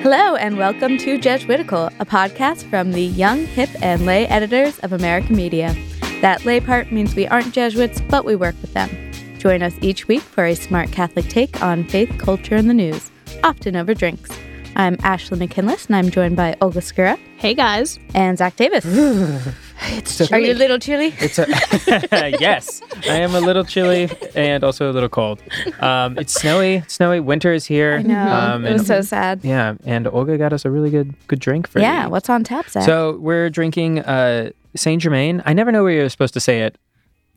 [0.00, 4.94] Hello and welcome to Jesuitical, a podcast from the young, hip, and lay editors of
[4.94, 5.76] American Media.
[6.22, 8.88] That lay part means we aren't Jesuits, but we work with them.
[9.36, 13.10] Join us each week for a smart Catholic take on faith, culture, and the news,
[13.42, 14.30] often over drinks.
[14.76, 17.98] I'm Ashley McKinless, and I'm joined by Olga Segura Hey, guys.
[18.14, 18.84] and Zach Davis.
[19.82, 21.12] it's so Are you a little chilly?
[21.18, 21.46] It's a
[22.40, 22.80] yes.
[23.08, 25.42] I am a little chilly and also a little cold.
[25.80, 26.76] Um, it's snowy.
[26.76, 27.18] It's snowy.
[27.20, 27.94] Winter is here.
[27.98, 28.26] I know.
[28.32, 29.40] Um, it was and- so sad.
[29.42, 32.10] yeah, and Olga got us a really good good drink for Yeah, you.
[32.10, 32.84] what's on tap, Zach?
[32.84, 35.42] So we're drinking uh, Saint Germain.
[35.46, 36.78] I never know where you're supposed to say it.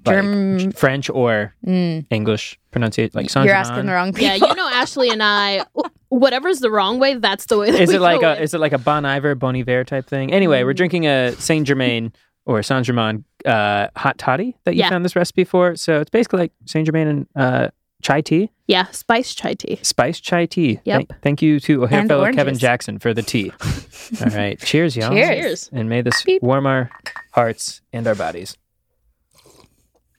[0.06, 4.28] Like French or Mm, English pronunciate like Saint you're asking the wrong people.
[4.28, 5.66] Yeah, you know Ashley and I,
[6.10, 8.42] whatever's the wrong way, that's the way that Is we it like go a with.
[8.42, 10.34] is it like a Bon Iver Bon Iver type thing?
[10.34, 12.12] Anyway, we're drinking a Saint Germain
[12.46, 14.90] or Saint Germain uh, hot toddy that you Yeah.
[14.90, 15.76] found this recipe for.
[15.76, 17.70] So it's basically like Saint Germain and uh,
[18.02, 19.80] chai tea, Yeah, spice chai tea.
[19.82, 20.80] spiced chai tea.
[20.84, 20.96] Yep.
[20.98, 22.58] Thank, thank you to O'Hare And fellow Kevin.
[22.58, 23.52] Jackson for the tea.
[24.22, 25.12] All right, cheers, y'all.
[25.12, 25.30] Cheers.
[25.30, 25.70] Cheers.
[25.72, 26.42] And may this Beep.
[26.44, 26.90] warm our
[27.32, 28.58] hearts and our bodies.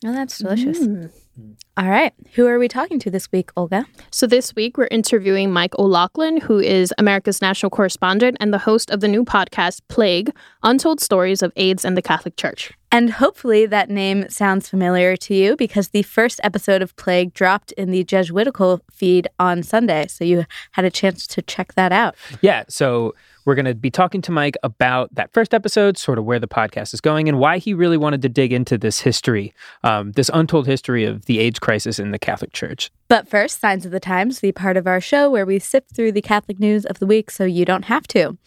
[0.04, 0.80] Oh, that's delicious.
[0.80, 1.10] Mm.
[1.76, 2.12] All right.
[2.34, 3.86] Who are we talking to this week, Olga?
[4.12, 8.90] So this week we're interviewing Mike O'Loughlin, who is America's national correspondent and the host
[8.90, 10.30] of the new podcast Plague:
[10.62, 12.72] Untold Stories of AIDS and the Catholic Church.
[12.92, 17.72] And hopefully that name sounds familiar to you because the first episode of Plague dropped
[17.72, 20.06] in the Jesuitical feed on Sunday.
[20.06, 22.14] So you had a chance to check that out.
[22.40, 26.24] Yeah, so we're going to be talking to Mike about that first episode, sort of
[26.24, 29.54] where the podcast is going, and why he really wanted to dig into this history,
[29.82, 32.90] um, this untold history of the AIDS crisis in the Catholic Church.
[33.06, 36.12] But first, Signs of the Times, the part of our show where we sift through
[36.12, 38.38] the Catholic news of the week so you don't have to.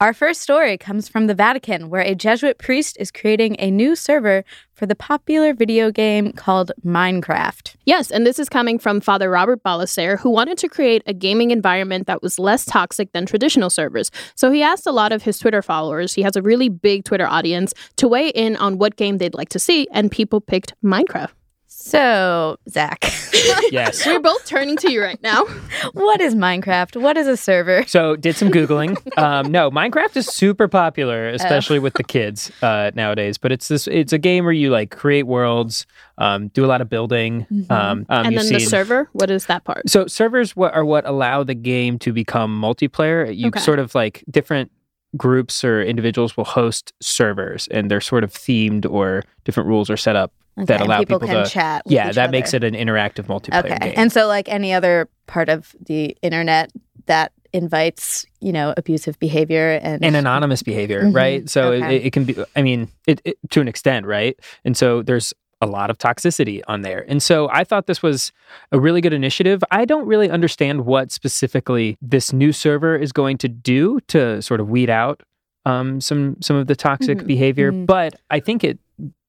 [0.00, 3.94] Our first story comes from the Vatican, where a Jesuit priest is creating a new
[3.94, 7.76] server for the popular video game called Minecraft.
[7.84, 11.50] Yes, and this is coming from Father Robert Ballecer, who wanted to create a gaming
[11.50, 14.10] environment that was less toxic than traditional servers.
[14.34, 17.26] So he asked a lot of his Twitter followers, he has a really big Twitter
[17.26, 21.32] audience, to weigh in on what game they'd like to see, and people picked Minecraft.
[21.68, 23.04] So, Zach,
[23.70, 24.04] Yes.
[24.06, 25.44] We're both turning to you right now.
[25.92, 27.00] what is Minecraft?
[27.00, 27.84] What is a server?
[27.86, 28.96] So did some googling.
[29.16, 33.38] Um, no, Minecraft is super popular, especially with the kids uh, nowadays.
[33.38, 33.86] But it's this.
[33.86, 35.86] It's a game where you like create worlds,
[36.18, 37.46] um, do a lot of building.
[37.50, 37.70] Mhm.
[37.70, 39.88] Um, um, and you've then the server, what is that part?
[39.88, 43.34] So servers what are what allow the game to become multiplayer.
[43.34, 43.60] You Okay.
[43.60, 44.70] sort of like different
[45.16, 49.96] groups or individuals will host servers, and they're sort of themed or different rules are
[49.96, 50.32] set up.
[50.56, 51.82] That Okay, and allow people, people can to- chat.
[51.84, 53.78] Yeah, that makes it an interactive multiplayer okay.
[53.90, 53.94] game.
[53.98, 56.72] And so, like any other part of the internet
[57.06, 61.14] that invites, you know, abusive behavior and, and anonymous behavior, Mhm.
[61.14, 61.48] right?
[61.50, 61.96] So Okay.
[61.96, 64.38] it, it can be, I mean, it, it to an extent, right?
[64.64, 67.04] And so there's a lot of toxicity on there.
[67.08, 68.30] And so I thought this was
[68.72, 69.64] a really good initiative.
[69.70, 74.60] I don't really understand what specifically this new server is going to do to sort
[74.60, 75.22] of weed out
[75.64, 77.26] um, some some of the toxic Mhm.
[77.26, 77.86] behavior, Mhm.
[77.86, 78.78] but I think it.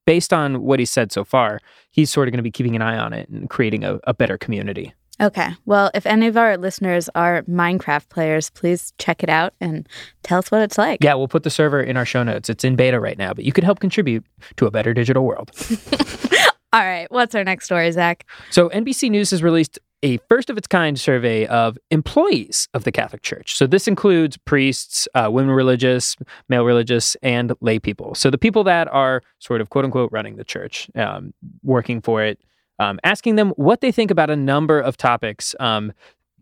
[0.06, 1.60] Based on what he said so far,
[1.92, 4.14] he's sort of going to be keeping an eye on it and creating a, a
[4.14, 4.94] better community.
[5.20, 5.50] Okay.
[5.66, 9.88] Well, if any of our listeners are Minecraft players, please check it out and
[10.24, 11.04] tell us what it's like.
[11.04, 12.50] Yeah, we'll put the server in our show notes.
[12.50, 14.26] It's in beta right now, but you could help contribute
[14.58, 15.52] to a better digital world.
[16.74, 17.08] All right.
[17.10, 18.26] What's our next story, Zach?
[18.52, 22.92] So, NBC News has released a first of its kind survey of employees of the
[22.92, 23.56] Catholic Church.
[23.56, 26.16] So, this includes priests, uh, women religious,
[26.50, 28.14] male religious, and lay people.
[28.16, 31.34] So, the people that are sort of quote unquote running the church, um,
[31.64, 32.40] working for it,
[32.80, 35.92] um, asking them what they think about a number of topics um,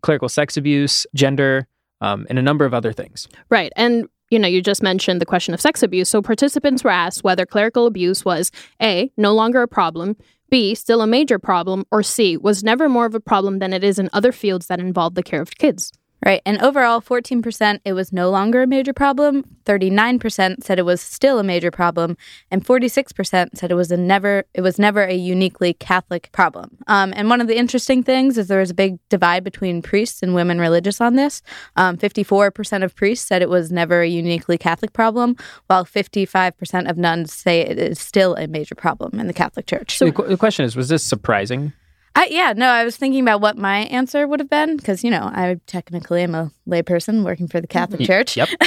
[0.02, 1.66] clerical sex abuse, gender,
[2.00, 3.28] um, and a number of other things.
[3.50, 3.72] Right.
[3.76, 6.08] And you know, you just mentioned the question of sex abuse.
[6.08, 8.50] So participants were asked whether clerical abuse was
[8.82, 10.16] A, no longer a problem,
[10.50, 13.84] B, still a major problem, or C, was never more of a problem than it
[13.84, 15.92] is in other fields that involve the care of kids.
[16.24, 16.40] Right.
[16.46, 21.38] And overall, 14% it was no longer a major problem, 39% said it was still
[21.38, 22.16] a major problem,
[22.50, 26.78] and 46% said it was a never it was never a uniquely Catholic problem.
[26.86, 30.22] Um, and one of the interesting things is there was a big divide between priests
[30.22, 31.42] and women religious on this.
[31.76, 35.36] Um, 54% of priests said it was never a uniquely Catholic problem,
[35.66, 39.98] while 55% of nuns say it is still a major problem in the Catholic Church.
[39.98, 41.72] So the, qu- the question is, was this surprising?
[42.16, 45.10] I, yeah, no, I was thinking about what my answer would have been because, you
[45.10, 48.38] know, I technically am a layperson working for the Catholic Church.
[48.38, 48.48] Yep.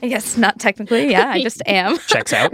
[0.00, 1.10] I guess not technically.
[1.10, 1.98] Yeah, I just am.
[2.06, 2.52] Checks out.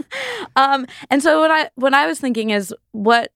[0.56, 3.32] um, and so what I what I was thinking is what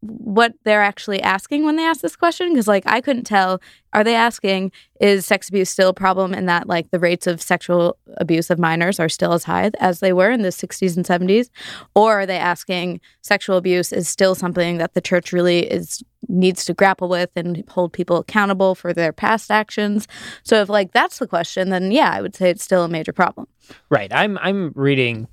[0.00, 3.60] what they're actually asking when they ask this question because like I couldn't tell
[3.92, 7.42] are they asking is sex abuse still a problem and that like the rates of
[7.42, 11.04] sexual abuse of minors are still as high as they were in the 60s and
[11.04, 11.48] 70s
[11.96, 16.64] or are they asking sexual abuse is still something that the church really is needs
[16.64, 20.06] to grapple with and hold people accountable for their past actions?
[20.44, 23.12] So if like that's the question then yeah I would say it's still a major
[23.12, 23.48] problem.
[23.90, 24.12] Right.
[24.14, 25.26] I'm I'm reading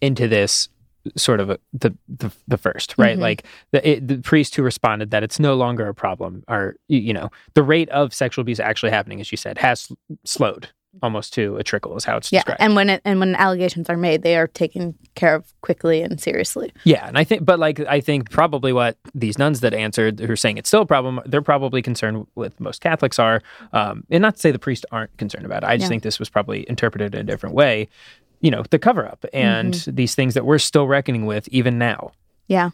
[0.00, 0.68] into this
[1.16, 3.16] sort of a, the, the the first right?
[3.18, 3.22] Mhm.
[3.22, 6.98] like the it, the priest who responded that it's no longer a problem or you,
[7.00, 9.88] you know the rate of sexual abuse actually happening as you said has
[10.24, 10.68] slowed
[11.02, 12.60] almost to a trickle is how it's yeah described.
[12.60, 16.20] and when it and when allegations are made they are taken care of quickly and
[16.20, 16.70] seriously.
[16.84, 20.30] Yeah and i think but like i think probably what these nuns that answered who
[20.30, 24.20] are saying it's still a problem they're probably concerned with most catholics are um, and
[24.20, 25.66] not to say the priests aren't concerned about it.
[25.66, 25.88] I just Yeah.
[25.88, 27.88] think this was probably interpreted in a different way
[28.42, 29.94] you know the cover up and Mm-hmm.
[29.94, 32.12] these things that we're still reckoning with even now
[32.48, 32.70] yeah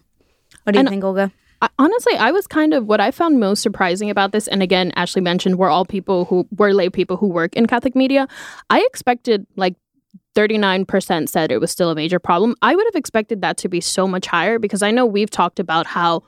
[0.65, 1.31] what do you And- think olga
[1.61, 4.93] I, honestly, I was kind of what I found most surprising about this, and again,
[4.95, 8.29] Ashley mentioned we're all people who we're lay people who work in Catholic media.
[8.71, 9.75] I expected like
[10.37, 12.55] 39% said it was still a major problem.
[12.63, 15.59] I would have expected that to be so much higher because I know we've talked
[15.59, 16.23] about how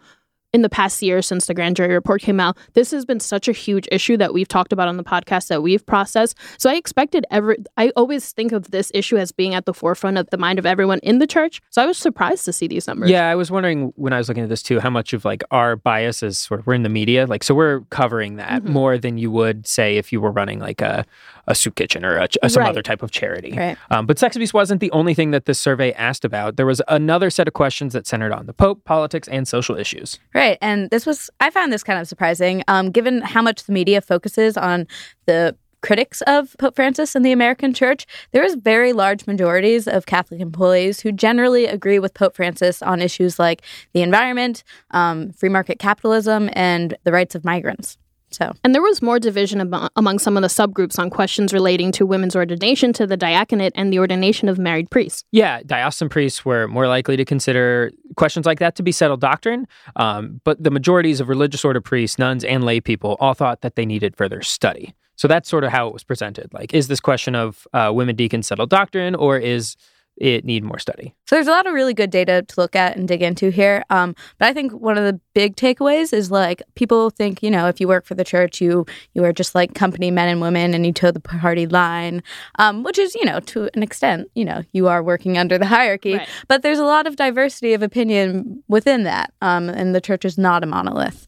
[0.53, 3.47] in the past year since the grand jury report came out, this has been such
[3.47, 6.37] a huge issue that we've talked about on the podcast that we've processed.
[6.59, 10.19] So I expected every I always think of this issue as being at the forefront
[10.19, 11.61] of the mind of everyone in the church.
[11.71, 13.11] So I was surprised to see these numbers.
[13.11, 15.43] Yeah, I was wondering when I was looking at this too, how much of like
[15.53, 18.71] our bias is sort of we're in the media, like so we're covering that Mhm.
[18.71, 21.05] more than you would say if you were running like a
[21.51, 22.71] a soup kitchen or a, some Right.
[22.71, 23.53] other type of charity.
[23.57, 26.57] right Um, but sex abuse wasn't the only thing that this survey asked about.
[26.57, 30.19] There was another set of questions that centered on the Pope, politics, and social issues.
[30.35, 30.57] Right.
[30.63, 34.01] And this was, I found this kind of surprising, um, given how much the media
[34.01, 34.87] focuses on
[35.27, 38.07] the critics of Pope Francis and the American church.
[38.33, 43.01] There is very large majorities of Catholic employees who generally agree with Pope Francis on
[43.01, 43.63] issues like
[43.95, 47.97] the environment, um, free market capitalism, and the rights of migrants.
[48.31, 51.91] So, And there was more division amo- among some of the subgroups on questions relating
[51.93, 55.25] to women's ordination to the diaconate and the ordination of married priests.
[55.33, 59.67] Yeah, diocesan priests were more likely to consider questions like that to be settled doctrine,
[59.97, 63.75] um, but the majorities of religious order priests, nuns, and lay people all thought that
[63.75, 64.95] they needed further study.
[65.17, 66.53] So that's sort of how it was presented.
[66.55, 69.77] Like, is this question of uh, women deacons settled doctrine, or is
[70.21, 71.15] it need more study?
[71.27, 73.85] So there's a lot of really good data to look at and dig into here.
[73.91, 77.67] Um, but I think one of the big takeaways is like people think, you know,
[77.67, 80.75] if you work for the church, you you are just like company men and women,
[80.75, 82.23] and you toe the party line,
[82.59, 85.67] um, which is, you know, to an extent, you know, you are working under the
[85.67, 86.15] hierarchy.
[86.15, 86.29] Right.
[86.47, 90.37] But there's a lot of diversity of opinion within that, um, and the church is
[90.37, 91.27] not a monolith.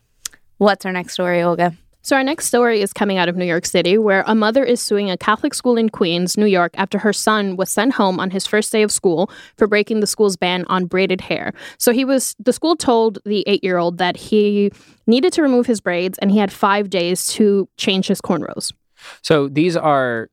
[0.58, 1.76] What's our next story, Olga?
[2.02, 4.80] So, our next story is coming out of New York City, where a mother is
[4.80, 8.30] suing a Catholic school in Queens, New York, after her son was sent home on
[8.30, 11.52] his first day of school for breaking the school's ban on braided hair.
[11.78, 14.72] So, he was, the school told the eight year old that he
[15.06, 18.72] needed to remove his braids and he had five days to change his cornrows.
[19.22, 20.28] So these are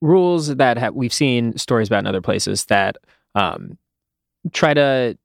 [0.00, 2.96] rules that have, we've seen stories about in other places that
[3.34, 3.78] um,
[4.52, 5.18] try to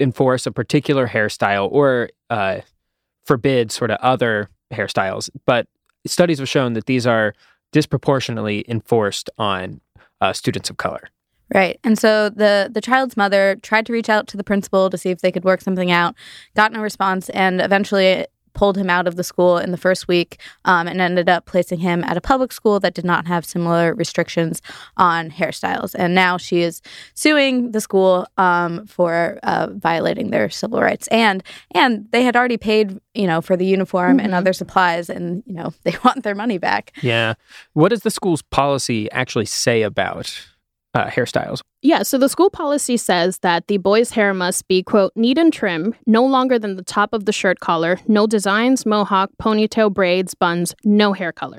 [0.00, 2.60] enforce a particular hairstyle or uh,
[3.24, 5.30] forbid sort of other hairstyles.
[5.46, 5.66] But
[6.06, 7.34] studies have shown that these are
[7.72, 9.80] disproportionately enforced on
[10.20, 11.08] uh, students of color.
[11.54, 11.78] Right.
[11.84, 15.10] And so the the child's mother tried to reach out to the principal to see
[15.10, 16.16] if they could work something out,
[16.56, 20.40] got no response, and eventually pulled him out of the school in the first week
[20.64, 23.94] um, and ended up placing him at a public school that did not have similar
[23.94, 24.60] restrictions
[24.96, 25.94] on hairstyles.
[25.96, 26.82] And now she is
[27.14, 31.06] suing the school um, for uh, violating their civil rights.
[31.08, 34.38] And and they had already paid, you know, for the uniform and Mhm.
[34.38, 36.92] other supplies, and you know they want their money back.
[37.02, 37.34] Yeah.
[37.74, 40.26] What does the school's policy actually say about
[40.94, 41.60] uh, hairstyles?
[41.82, 45.52] Yeah, so the school policy says that the boy's hair must be, quote, neat and
[45.52, 50.34] trim, no longer than the top of the shirt collar, no designs, mohawk, ponytail, braids,
[50.34, 51.58] buns, no hair color.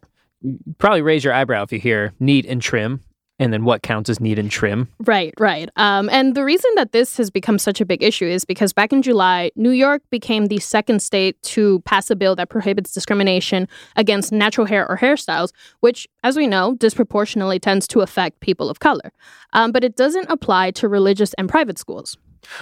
[0.78, 3.02] Probably raise your eyebrow if you hear neat and trim.
[3.40, 4.88] And then what counts as need and trim.
[5.00, 5.70] Right, right.
[5.76, 8.92] Um, and the reason that this has become such a big issue is because back
[8.92, 13.68] in July, New York became the second state to pass a bill that prohibits discrimination
[13.96, 15.52] against natural hair or hairstyles,
[15.82, 19.12] which, as we know, disproportionately tends to affect people of color.
[19.54, 22.18] Um, but it doesn't apply to religious and private schools.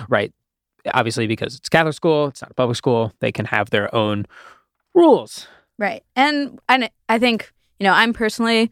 [0.10, 0.34] Right.
[0.94, 4.26] Obviously, because it's Catholic school, it's not a public school, they can have their own
[4.94, 5.48] rules.
[5.80, 6.04] Right.
[6.16, 8.72] And I, I think, you know, I'm personally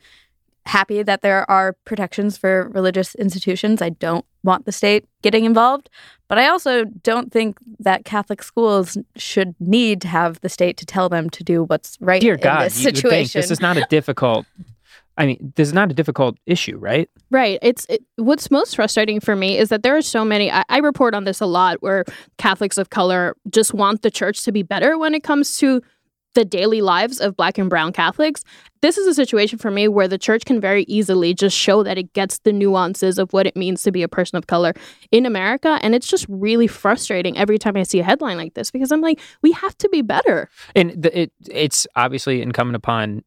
[0.65, 3.81] happy that there are protections for religious institutions.
[3.81, 5.89] I don't want the state getting involved,
[6.27, 10.85] but I also don't think that Catholic schools should need to have the state to
[10.85, 13.41] tell them to do what's right Dear in God, this you would think situation.
[13.41, 14.45] this is not a difficult.
[15.15, 17.07] I mean, this is not a difficult issue, right?
[17.29, 17.59] Right.
[17.61, 20.51] It's it, what's most frustrating for me is that there are so many.
[20.51, 22.03] I, I report on this a lot, where
[22.37, 25.81] Catholics of color just want the church to be better when it comes to
[26.33, 28.43] the daily lives of Black and Brown Catholics.
[28.81, 31.97] This is a situation for me where the church can very easily just show that
[31.97, 34.73] it gets the nuances of what it means to be a person of color
[35.11, 38.71] in America, and it's just really frustrating every time I see a headline like this
[38.71, 40.49] because I'm like, we have to be better.
[40.75, 43.23] And the, it it's obviously incumbent upon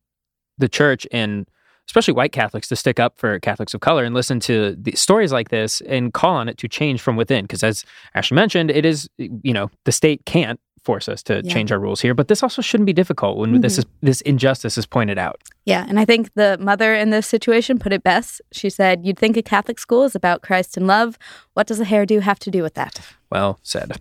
[0.58, 1.46] the church and
[1.88, 5.32] especially white Catholics to stick up for Catholics of color and listen to the stories
[5.32, 7.44] like this and call on it to change from within.
[7.44, 7.84] Because as
[8.14, 11.52] Ashley mentioned, it is you know the state can't force us to Yeah.
[11.52, 13.80] change our rules here, but this also shouldn't be difficult when this mm-hmm.
[13.80, 15.38] is this injustice is pointed out.
[15.64, 18.40] Yeah, and I think the mother in this situation put it best.
[18.52, 21.18] She said, You'd think a Catholic school is about Christ and love.
[21.54, 23.00] What does a hairdo have to do with that?
[23.30, 24.00] Well said.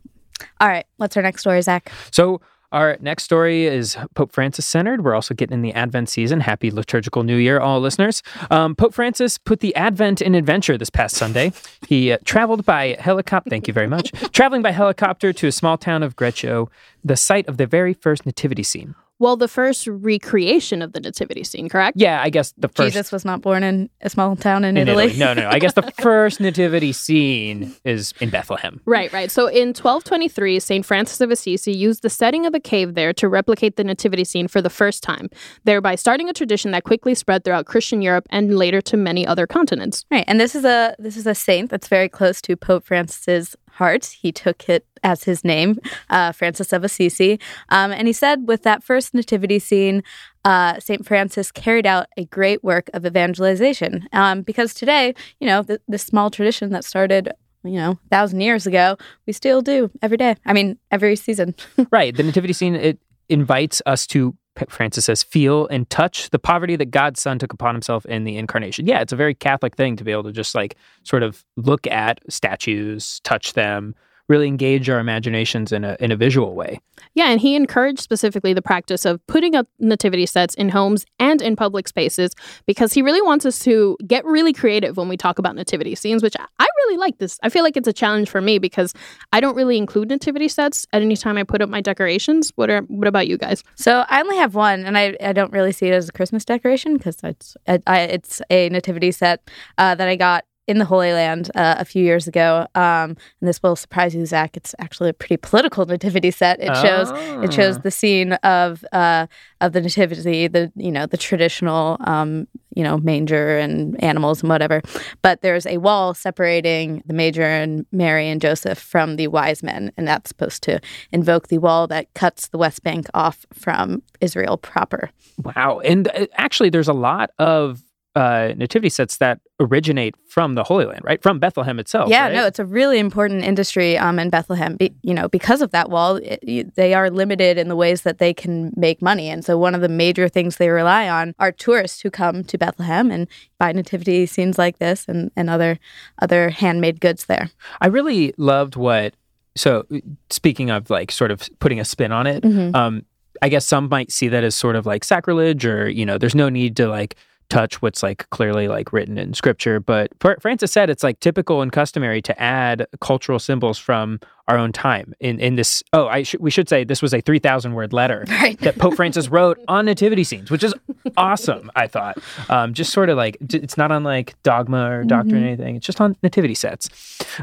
[0.61, 1.91] All right, what's our next story, Zach?
[2.11, 2.39] So
[2.71, 5.03] our next story is Pope Francis centered.
[5.03, 6.41] We're also getting in the Advent season.
[6.41, 8.23] Happy liturgical New Year, all listeners.
[8.51, 11.51] Um, Pope Francis put the Advent in adventure this past Sunday.
[11.87, 13.49] He uh, traveled by helicopter.
[13.49, 14.11] Thank you very much.
[14.31, 16.69] Traveling by helicopter to a small town of Greccio,
[17.03, 18.95] the site of the very first nativity scene.
[19.17, 21.97] Well, the first recreation of the nativity scene, correct?
[21.97, 24.87] Yeah, I guess the first Jesus was not born in a small town in, in
[24.87, 25.05] Italy.
[25.05, 25.19] Italy.
[25.19, 25.49] No, no, no.
[25.49, 28.81] I guess the first nativity scene is in Bethlehem.
[28.85, 29.31] Right, right.
[29.31, 30.85] So in 1223, St.
[30.85, 34.49] Francis of Assisi used the setting of a cave there to replicate the nativity scene
[34.49, 35.29] for the first time,
[35.63, 39.47] thereby starting a tradition that quickly spread throughout Christian Europe and later to many other
[39.47, 40.05] continents.
[40.11, 43.55] Right, and this is a this is a saint that's very close to Pope Francis's
[43.75, 44.05] heart.
[44.05, 45.79] He took it as his name,
[46.09, 47.39] uh, Francis of Assisi,
[47.69, 50.03] um, and he said with that first nativity scene,
[50.43, 54.07] uh, Saint Francis carried out a great work of evangelization.
[54.13, 57.31] Um, because today, you know, th- this small tradition that started.
[57.63, 60.35] You know, thousand years ago, we still do every day.
[60.45, 61.55] I mean, every season.
[61.91, 62.15] right.
[62.15, 64.35] The nativity scene it invites us to
[64.69, 68.37] Francis says feel and touch the poverty that God's Son took upon himself in the
[68.37, 68.87] incarnation.
[68.87, 71.85] Yeah, it's a very Catholic thing to be able to just like sort of look
[71.87, 73.95] at statues, touch them,
[74.27, 76.79] really engage our imaginations in a in a visual way.
[77.13, 81.41] Yeah, and he encouraged specifically the practice of putting up nativity sets in homes and
[81.41, 82.33] in public spaces
[82.65, 86.23] because he really wants us to get really creative when we talk about nativity scenes,
[86.23, 87.39] which I- I really like this.
[87.43, 88.93] I feel like it's a challenge for me because
[89.31, 92.51] I don't really include nativity sets at any time I put up my decorations.
[92.55, 93.63] What are what about you guys?
[93.75, 96.45] So I only have one, and I, I don't really see it as a Christmas
[96.45, 100.85] decoration because it's I, I, it's a nativity set uh, that I got in the
[100.85, 102.67] Holy Land uh, a few years ago.
[102.75, 104.57] Um, and this will surprise you, Zach.
[104.57, 106.59] It's actually a pretty political nativity set.
[106.59, 107.11] It shows
[107.43, 107.81] it shows Ah.
[107.81, 109.27] the scene of uh,
[109.61, 114.49] of the nativity, the you know the traditional um, you know manger and animals and
[114.49, 114.81] whatever.
[115.21, 119.91] But there's a wall separating the manger and Mary and Joseph from the wise men,
[119.97, 120.79] and that's supposed to
[121.11, 125.09] invoke the wall that cuts the West Bank off from Israel proper.
[125.43, 125.79] Wow.
[125.79, 127.81] And uh, actually there's a lot of
[128.15, 131.21] uh, nativity sets that originate from the Holy Land, right?
[131.21, 132.09] From Bethlehem itself.
[132.09, 132.33] yeah, right?
[132.33, 134.75] no, it's a really important industry um, in Bethlehem.
[134.77, 138.17] Be, you know, because of that wall, it, they are limited in the ways that
[138.19, 141.51] they can make money, and so one of the major things they rely on are
[141.51, 143.27] tourists who come to Bethlehem and
[143.59, 145.77] buy nativity scenes like this and, and other
[146.21, 147.49] other handmade goods there.
[147.81, 149.13] I really loved what.
[149.57, 149.85] So,
[150.29, 152.75] speaking of like sort of putting a spin on it, Mhm.
[152.75, 153.05] um,
[153.41, 156.35] I guess some might see that as sort of like sacrilege, or you know, there's
[156.35, 157.15] no need to like
[157.49, 159.79] touch what's like clearly like written in scripture.
[159.79, 164.57] But Fr- Francis said it's like typical and customary to add cultural symbols from our
[164.57, 165.81] own time in in this.
[165.93, 168.59] Oh, I should we should say this was a three thousand word letter Right.
[168.59, 170.73] that Pope Francis wrote on nativity scenes, which is
[171.17, 171.71] awesome.
[171.75, 172.17] I thought,
[172.49, 175.75] um, just sort of like it's not on like dogma or doctrine or anything.
[175.77, 176.89] It's just on nativity sets.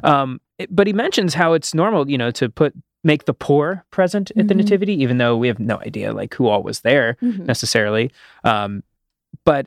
[0.04, 3.85] Um, it- but he mentions how it's normal, you know, to put make the poor
[3.90, 4.59] present at the Mhm.
[4.59, 8.12] nativity, even though we have no idea like who all was there necessarily.
[8.44, 8.85] Um,
[9.44, 9.66] but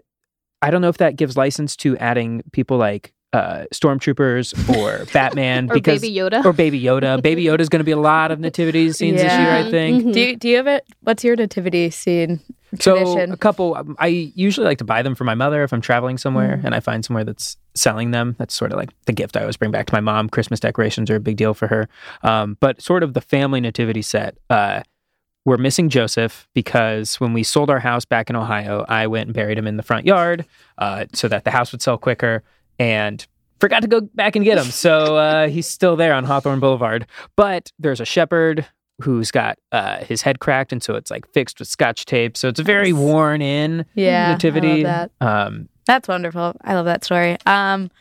[0.61, 5.69] I don't know if that gives license to adding people like uh, stormtroopers or Batman
[5.69, 6.45] Or because Baby Yoda.
[6.45, 7.21] or Baby Yoda.
[7.21, 9.69] Baby Yoda is going to be a lot of nativity scenes this year, I Yeah.
[9.69, 10.03] think.
[10.05, 10.13] Mhm.
[10.13, 10.85] Do you, do you have it?
[11.01, 12.39] What's your nativity scene
[12.79, 13.31] So tradition?
[13.33, 13.75] a couple.
[13.75, 16.65] um, I usually like to buy them for my mother if I'm traveling somewhere Mm.
[16.65, 18.35] and I find somewhere that's selling them.
[18.39, 20.29] That's sort of like the gift I always bring back to my mom.
[20.29, 21.89] Christmas decorations are a big deal for her.
[22.23, 24.37] Um, but sort of the family nativity set.
[24.49, 24.83] Uh,
[25.45, 29.33] we're missing Joseph because when we sold our house back in Ohio, I went and
[29.33, 30.45] buried him in the front yard
[30.79, 32.43] uh, so that the house would sell quicker
[32.79, 33.25] and
[33.59, 34.65] forgot to go back and get him.
[34.65, 37.05] So uh, he's still there on Hawthorne Boulevard.
[37.35, 38.65] But there's a shepherd
[39.01, 42.37] who's got uh, his head cracked, and so it's like fixed with scotch tape.
[42.37, 44.85] So it's a very worn in yeah, nativity.
[44.85, 45.25] I love that.
[45.25, 46.55] Um, That's wonderful.
[46.61, 47.37] I love that story.
[47.45, 47.91] Um,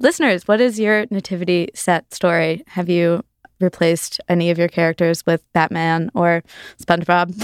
[0.00, 2.64] listeners, what is your nativity set story?
[2.66, 3.24] Have you
[3.60, 6.42] replaced any of your characters with Batman or
[6.80, 7.34] SpongeBob?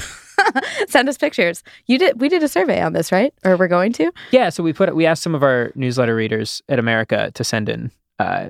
[0.88, 1.62] Send us pictures.
[1.86, 2.20] You did.
[2.20, 3.32] We did a survey on this, right?
[3.44, 4.12] Or we're going to?
[4.32, 7.68] yeah, so we put we asked some of our newsletter readers at America to send
[7.68, 8.48] in uh,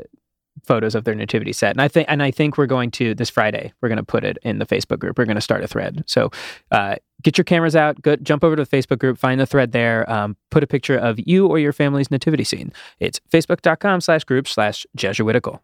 [0.65, 3.31] photos of their nativity set, and I think and I think we're going to this
[3.31, 3.73] Friday.
[3.81, 5.19] We're going to put it in the Facebook group.
[5.19, 6.05] We're going to start a thread.
[6.07, 6.31] So
[6.71, 8.01] uh, get your cameras out.
[8.03, 9.19] Go, jump over to the Facebook group.
[9.19, 10.11] Find the thread there.
[10.11, 12.73] Um, put a picture of you or your family's nativity scene.
[12.99, 15.63] It's facebook.com/slash group slash Jesuitical.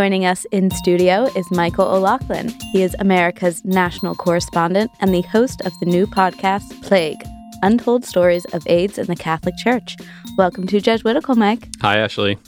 [0.00, 2.48] Joining us in studio is Michael O'Loughlin.
[2.72, 7.18] He is America's national correspondent and the host of the new podcast, Plague
[7.62, 9.98] Untold Stories of AIDS in the Catholic Church.
[10.38, 11.68] Welcome to Jesuitical, Mike.
[11.82, 12.38] Hi, Ashley.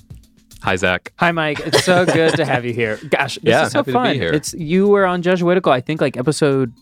[0.62, 1.12] Hi, Zach.
[1.18, 1.60] Hi, Mike.
[1.60, 2.98] It's so good to have you here.
[3.10, 4.14] Gosh, this Yeah, is so happy to be fun.
[4.14, 4.32] here.
[4.32, 5.72] It's you were on Jesuitical.
[5.72, 6.72] I think like episode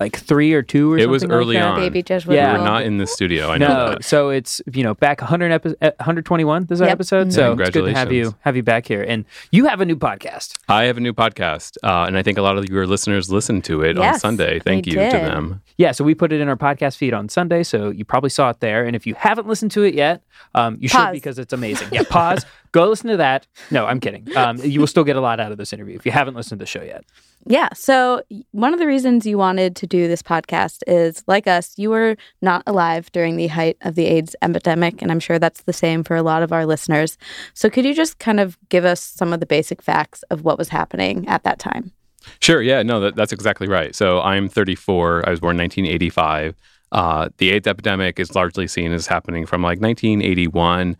[0.00, 1.10] like three or two or It something.
[1.10, 1.64] was like early that.
[1.64, 1.80] on.
[1.80, 2.34] Baby Jesuitical.
[2.34, 2.52] Yeah.
[2.54, 3.50] We were not in the studio.
[3.50, 4.04] I know No, that.
[4.04, 6.66] so it's you know back 100 epi- uh, 121.
[6.66, 6.92] This is our Yep.
[6.96, 7.32] episode.
[7.32, 9.02] So it's good to have you have you back here.
[9.02, 10.56] And you have a new podcast.
[10.68, 13.62] I have a new podcast, uh, and I think a lot of your listeners listen
[13.62, 14.58] to it on Sunday.
[14.58, 15.62] Thank they you to them.
[15.76, 18.50] Yeah, so we put it in our podcast feed on Sunday, so you probably saw
[18.50, 18.84] it there.
[18.84, 20.22] And if you haven't listened to it yet,
[20.54, 21.88] um, you should because it's amazing.
[21.92, 23.46] Yeah, pause, go listen to that.
[23.70, 24.36] No, I'm kidding.
[24.36, 26.58] Um, you will still get a lot out of this interview if you haven't listened
[26.58, 27.04] to the show yet.
[27.46, 27.68] Yeah.
[27.74, 31.90] So, one of the reasons you wanted to do this podcast is like us, you
[31.90, 35.00] were not alive during the height of the AIDS epidemic.
[35.00, 37.16] And I'm sure that's the same for a lot of our listeners.
[37.54, 40.58] So, could you just kind of give us some of the basic facts of what
[40.58, 41.92] was happening at that time?
[42.40, 42.62] Sure.
[42.62, 42.82] Yeah.
[42.82, 43.94] No, that, that's exactly right.
[43.94, 45.26] So I'm 34.
[45.26, 46.54] I was born in 1985.
[46.90, 50.96] Uh, the AIDS epidemic is largely seen as happening from like 1981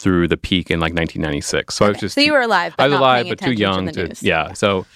[0.00, 1.74] through the peak in like 1996.
[1.74, 3.92] So I was just so, you were alive, but I was alive, but too young
[3.92, 4.22] to, news.
[4.22, 4.54] yeah.
[4.54, 4.86] So,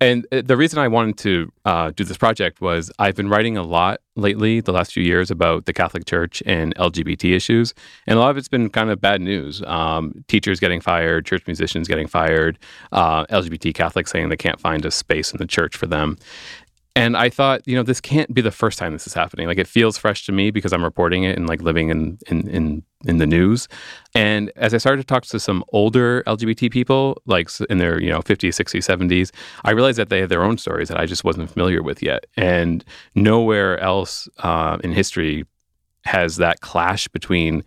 [0.00, 3.56] and uh, the reason I wanted to uh, do this project was I've been writing
[3.56, 7.72] a lot lately, the last few years, about the Catholic Church and LGBT issues,
[8.06, 9.62] and a lot of it's been kind of bad news.
[9.62, 12.58] Um, teachers getting fired, church musicians getting fired,
[12.92, 16.16] uh, LGBT Catholics saying they can't find a space in the church for them.
[16.98, 19.46] And I thought, you know, this can't be the first time this is happening.
[19.46, 22.48] Like it feels fresh to me because I'm reporting it and like living in in
[22.48, 23.68] in, in the news.
[24.14, 28.10] And as I started to talk to some older LGBT people, like in their, you
[28.10, 29.30] know, 50s, 60s, 70s,
[29.64, 32.26] I realized that they had their own stories that I just wasn't familiar with yet.
[32.36, 32.84] And
[33.14, 35.44] nowhere else uh, in history
[36.04, 37.62] has that clash between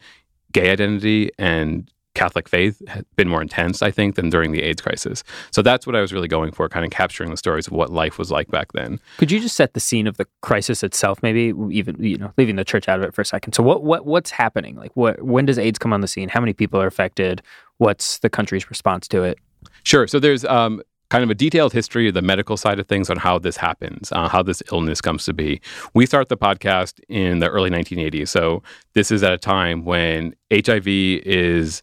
[0.51, 4.81] gay identity and Catholic faith had been more intense, I think, than during the AIDS
[4.81, 5.23] crisis.
[5.51, 7.89] So that's what I was really going for, kind of capturing the stories of what
[7.89, 8.99] life was like back then.
[9.17, 12.57] Could you just set the scene of the crisis itself, maybe even you know leaving
[12.57, 13.53] the church out of it for a second?
[13.53, 14.75] So what what what's happening?
[14.75, 16.29] Like what when does AIDS come on the scene?
[16.29, 17.41] How many people are affected?
[17.77, 19.39] What's the country's response to it?
[19.83, 20.07] Sure.
[20.07, 23.17] So there's um, kind of a detailed history of the medical side of things on
[23.17, 25.61] how this happens, uh, how this illness comes to be.
[25.93, 28.29] We start the podcast in the early 1980s.
[28.29, 31.81] So this is at a time when HIV is.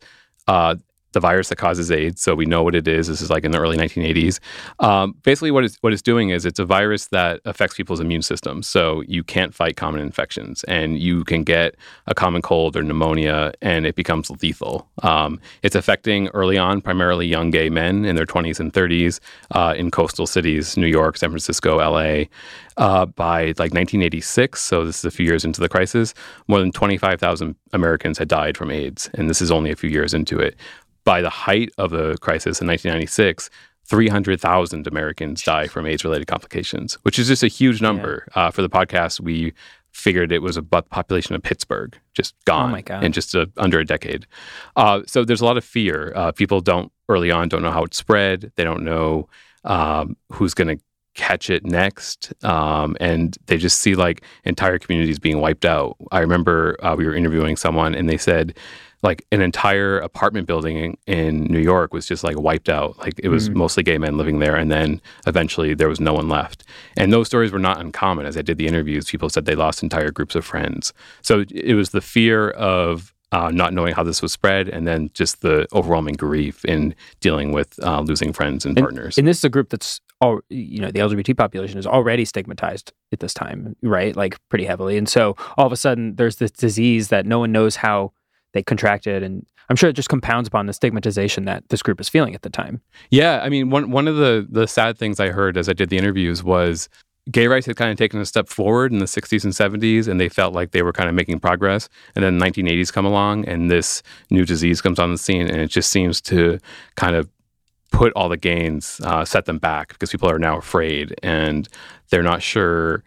[0.48, 0.76] Uh,
[1.12, 3.06] the virus that causes AIDS, so we know what it is.
[3.06, 4.40] This is like in the early 1980s.
[4.80, 8.22] Um, basically, what it's what it's doing is it's a virus that affects people's immune
[8.22, 8.66] systems.
[8.66, 13.52] So you can't fight common infections, and you can get a common cold or pneumonia,
[13.62, 14.88] and it becomes lethal.
[15.02, 19.20] Um, it's affecting early on primarily young gay men in their 20s and 30s
[19.52, 22.24] uh, in coastal cities, New York, San Francisco, LA.
[22.76, 26.14] Uh, by like 1986, so this is a few years into the crisis,
[26.46, 30.14] more than 25,000 Americans had died from AIDS, and this is only a few years
[30.14, 30.54] into it.
[31.08, 33.48] By the height of the crisis in 1996,
[33.86, 38.28] 300,000 Americans die from AIDS related complications, which is just a huge number.
[38.34, 39.54] Uh, for the podcast, we
[39.90, 43.02] figured it was about the population of Pittsburgh, just gone my God.
[43.02, 44.26] in just a, under a decade.
[44.76, 46.12] Uh, so there's a lot of fear.
[46.14, 48.52] Uh, people don't early on don't know how it spread.
[48.56, 49.30] They don't know
[49.64, 55.18] um, who's going to catch it next, um, and they just see like entire communities
[55.18, 55.96] being wiped out.
[56.12, 58.54] I remember uh, we were interviewing someone, and they said
[59.02, 62.98] like an entire apartment building in, in New York was just like wiped out.
[62.98, 63.54] Like it was mm.
[63.54, 66.64] mostly gay men living there, and then eventually there was no one left.
[66.96, 68.26] And those stories were not uncommon.
[68.26, 70.92] As I did the interviews, people said they lost entire groups of friends.
[71.22, 75.10] So it was the fear of uh, not knowing how this was spread, and then
[75.12, 79.18] just the overwhelming grief in dealing with uh, losing friends and, and, partners.
[79.18, 82.92] And this is a group that's all you know the LGBT population is already stigmatized
[83.12, 84.16] at this time, right?
[84.16, 87.52] Like pretty heavily, and so all of a sudden there's this disease that no one
[87.52, 88.12] knows how
[88.52, 92.08] they contracted, and I'm sure it just compounds upon the stigmatization that this group is
[92.08, 92.80] feeling at the time.
[93.10, 95.90] Yeah, I mean, one one of the the sad things I heard as I did
[95.90, 96.88] the interviews was
[97.30, 100.20] gay rights had kind of taken a step forward in the 60s and 70s and
[100.20, 103.70] they felt like they were kind of making progress and then 1980s come along and
[103.70, 106.58] this new disease comes on the scene and it just seems to
[106.94, 107.28] kind of
[107.90, 111.68] put all the gains uh, set them back because people are now afraid and
[112.10, 113.02] they're not sure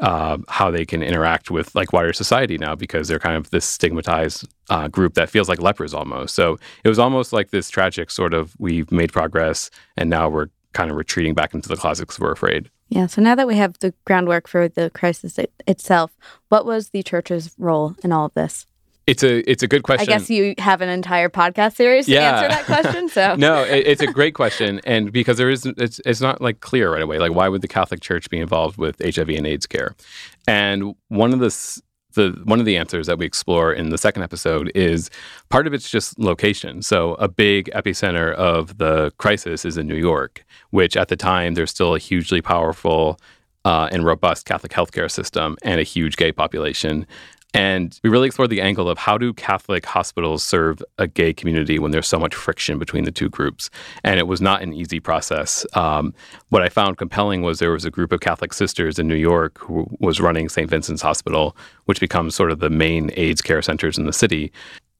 [0.00, 3.64] uh, how they can interact with like wider society now because they're kind of this
[3.64, 8.10] stigmatized uh, group that feels like lepers almost so it was almost like this tragic
[8.10, 12.04] sort of we've made progress and now we're kind of retreating back into the closet
[12.04, 13.06] because we're afraid yeah.
[13.06, 16.14] So now that we have the groundwork for the crisis it, itself,
[16.50, 18.66] what was the church's role in all of this?
[19.06, 20.08] It's a it's a good question.
[20.08, 22.32] I guess you have an entire podcast series to yeah.
[22.32, 23.08] answer that question.
[23.08, 26.60] So no, it, it's a great question, and because there is it's it's not like
[26.60, 27.18] clear right away.
[27.18, 29.96] Like, why would the Catholic Church be involved with HIV and AIDS care?
[30.46, 31.82] And one of the
[32.14, 35.10] the one of the answers that we explore in the second episode is
[35.48, 36.82] part of it's just location.
[36.82, 41.54] So a big epicenter of the crisis is in New York, which at the time
[41.54, 43.18] there's still a hugely powerful
[43.64, 47.06] uh, and robust Catholic healthcare system and a huge gay population.
[47.54, 51.78] And we really explored the angle of how do Catholic hospitals serve a gay community
[51.78, 53.68] when there's so much friction between the two groups.
[54.04, 55.66] And it was not an easy process.
[55.74, 56.14] Um,
[56.48, 59.58] what I found compelling was there was a group of Catholic sisters in New York
[59.58, 60.68] who was running St.
[60.68, 64.50] Vincent's Hospital, which becomes sort of the main AIDS care centers in the city.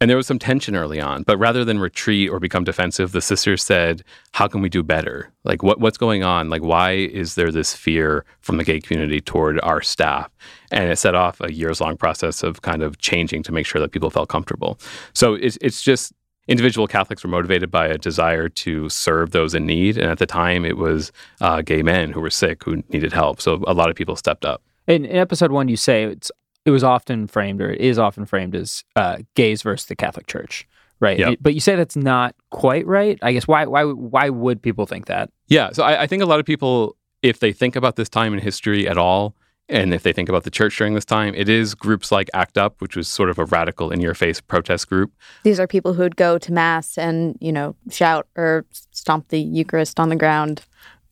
[0.02, 3.20] And there was some tension early on, but rather than retreat or become defensive, the
[3.20, 5.30] sisters said, How can we do better?
[5.44, 6.50] Like, what, what's going on?
[6.50, 10.28] Like, why is there this fear from the gay community toward our staff?
[10.72, 13.80] And it set off a years long process of kind of changing to make sure
[13.80, 14.76] that people felt comfortable.
[15.14, 16.12] So it's, it's just
[16.48, 19.96] individual Catholics were motivated by a desire to serve those in need.
[19.96, 23.40] And at the time, it was uh, gay men who were sick who needed help.
[23.40, 24.62] So a lot of people stepped up.
[24.88, 26.32] In, in episode one, you say it's
[26.64, 30.26] it was often framed or it is often framed as uh, gays versus the Catholic
[30.26, 30.66] Church,
[31.00, 31.18] right?
[31.18, 31.38] Yep.
[31.40, 33.18] But you say that's not quite right.
[33.22, 35.30] I guess why why why would people think that?
[35.48, 38.32] Yeah, so I, I think a lot of people, if they think about this time
[38.32, 39.34] in history at all,
[39.68, 42.58] and if they think about the church during this time, it is groups like ACT
[42.58, 45.12] UP, which was sort of a radical in your face protest group.
[45.44, 49.40] These are people who would go to mass and, you know, shout or stomp the
[49.40, 50.62] Eucharist on the ground.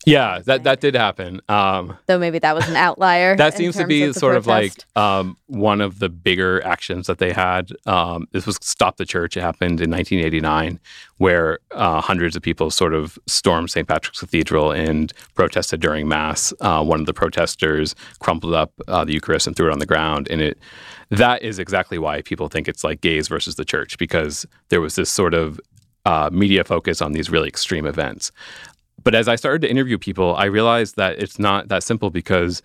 [0.07, 1.43] Yeah, that that did happen.
[1.49, 3.37] Um, Though maybe that was an outlier.
[3.37, 7.33] that seems to be sort of like um, one of the bigger actions that they
[7.33, 7.71] had.
[7.85, 9.37] Um, this was Stop the Church.
[9.37, 10.81] It happened in 1989,
[11.19, 13.87] where uh, hundreds of people sort of stormed St.
[13.87, 16.55] Patrick's Cathedral and protested during Mass.
[16.61, 19.87] Uh, one of the protesters crumpled up uh, the Eucharist and threw it on the
[19.87, 20.59] ground, and it.
[21.13, 24.95] That is exactly why people think it's like gays versus the church because there was
[24.95, 25.59] this sort of
[26.07, 28.33] uh, media focus on these really extreme events.
[29.03, 32.63] But as I started to interview people, I realized that it's not that simple because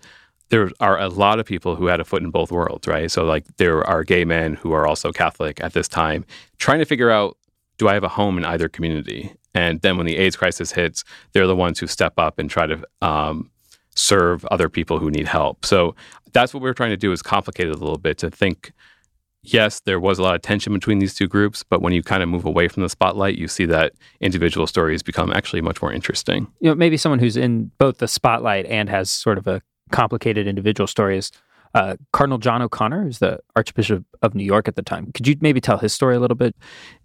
[0.48, 3.10] there are a lot of people who had a foot in both worlds, right?
[3.10, 6.24] So, like, there are gay men who are also Catholic at this time,
[6.58, 7.36] trying to figure out
[7.78, 9.34] do I have a home in either community?
[9.54, 12.66] And then when the AIDS crisis hits, they're the ones who step up and try
[12.66, 13.50] to um,
[13.94, 15.64] serve other people who need help.
[15.64, 15.94] So
[16.32, 18.72] that's what we're trying to do is complicate it a little bit to think
[19.52, 22.22] yes, there was a lot of tension between these two groups, but when you kind
[22.22, 25.92] of move away from the spotlight, you see that individual stories become actually much more
[25.92, 26.46] interesting.
[26.60, 30.46] You know, maybe someone who's in both the spotlight and has sort of a complicated
[30.46, 31.30] individual story is
[31.74, 35.12] uh, Cardinal John O'Connor, who's the Archbishop of New York at the time.
[35.12, 36.56] Could you maybe tell his story a little bit?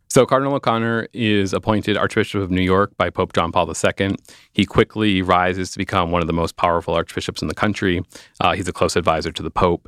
[0.10, 4.17] So, Cardinal O'Connor is appointed Archbishop of New York by Pope John Paul II.
[4.51, 8.01] He quickly rises to become one of the most powerful archbishops in the country.
[8.41, 9.88] Uh, he's a close advisor to the Pope.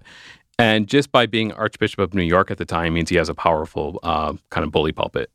[0.63, 3.34] And just by being Archbishop of New York at the time means he has a
[3.36, 5.30] powerful uh, kind of bully pulpit.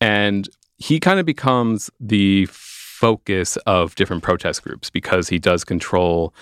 [0.00, 6.32] And he kind of becomes the focus of different protest groups because he does control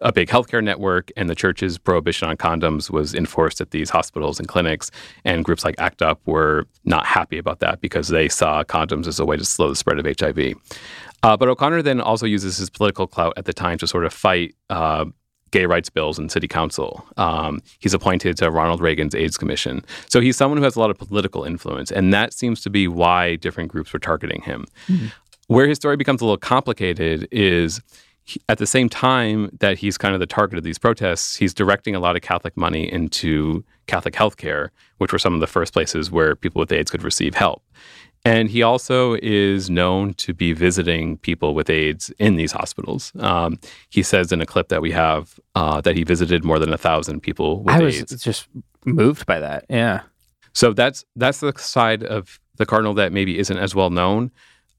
[0.00, 4.38] a big healthcare network, and the church's prohibition on condoms was enforced at these hospitals
[4.38, 4.92] and clinics.
[5.24, 9.18] And groups like ACT UP were not happy about that because they saw condoms as
[9.18, 10.54] a way to slow the spread of HIV.
[11.24, 14.12] Uh, but O'Connor then also uses his political clout at the time to sort of
[14.12, 15.06] fight uh,
[15.50, 17.06] gay rights bills in city council.
[17.16, 19.84] Um, he's appointed to Ronald Reagan's AIDS Commission.
[20.08, 22.88] So he's someone who has a lot of political influence, and that seems to be
[22.88, 24.66] why different groups were targeting him.
[24.88, 25.06] Mm-hmm.
[25.48, 27.80] Where his story becomes a little complicated is
[28.24, 31.54] he- at the same time that he's kind of the target of these protests, he's
[31.54, 35.72] directing a lot of Catholic money into Catholic healthcare, which were some of the first
[35.72, 37.62] places where people with AIDS could receive help.
[38.28, 43.12] And he also is known to be visiting people with AIDS in these hospitals.
[43.20, 43.58] Um,
[43.90, 46.78] he says in a clip that we have uh, that he visited more than a
[46.78, 48.22] thousand people with I was AIDS.
[48.22, 48.48] just
[48.84, 49.64] moved by that.
[49.68, 50.00] Yeah.
[50.52, 54.30] So that's that's the side of the cardinal that maybe isn't as well known.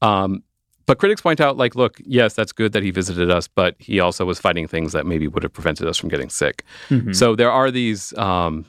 [0.02, 0.42] Um,
[0.86, 4.00] but critics point out, like, look, yes, that's good that he visited us, but he
[4.00, 6.64] also was fighting things that maybe would have prevented us from getting sick.
[6.88, 7.14] Mhm.
[7.14, 8.64] So there are these um,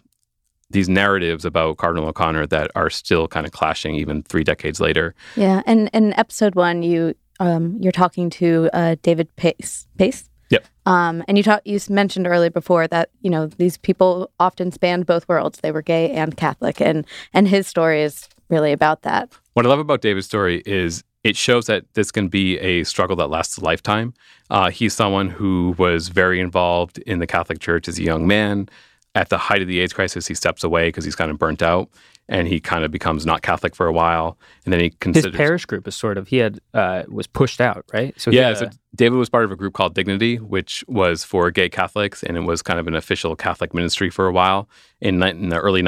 [0.72, 5.14] these narratives about Cardinal O'Connor that are still kind of clashing even three decades later.
[5.36, 9.88] Yeah, and in episode one, you um, you're talking to uh, David Pace.
[9.98, 10.30] Pace.
[10.50, 10.66] Yep.
[10.86, 15.06] Um, and you talk, you mentioned earlier before that you know these people often spanned
[15.06, 15.60] both worlds.
[15.60, 19.32] They were gay and Catholic, and and his story is really about that.
[19.54, 23.16] What I love about David's story is it shows that this can be a struggle
[23.18, 24.14] that lasts a lifetime.
[24.50, 28.68] Uh, he's someone who was very involved in the Catholic Church as a young man.
[29.14, 31.62] At the height of the AIDS crisis, he steps away because he's kind of burnt
[31.62, 31.90] out,
[32.30, 35.36] and he kind of becomes not Catholic for a while, and then he His considers.
[35.36, 38.14] parish group is sort of he had uh, was pushed out, right?
[38.20, 41.26] So he yeah, had so David was part of a group called Dignity, which was
[41.26, 44.70] for gay Catholics, and it was kind of an official Catholic ministry for a while.
[45.02, 45.82] In, in the early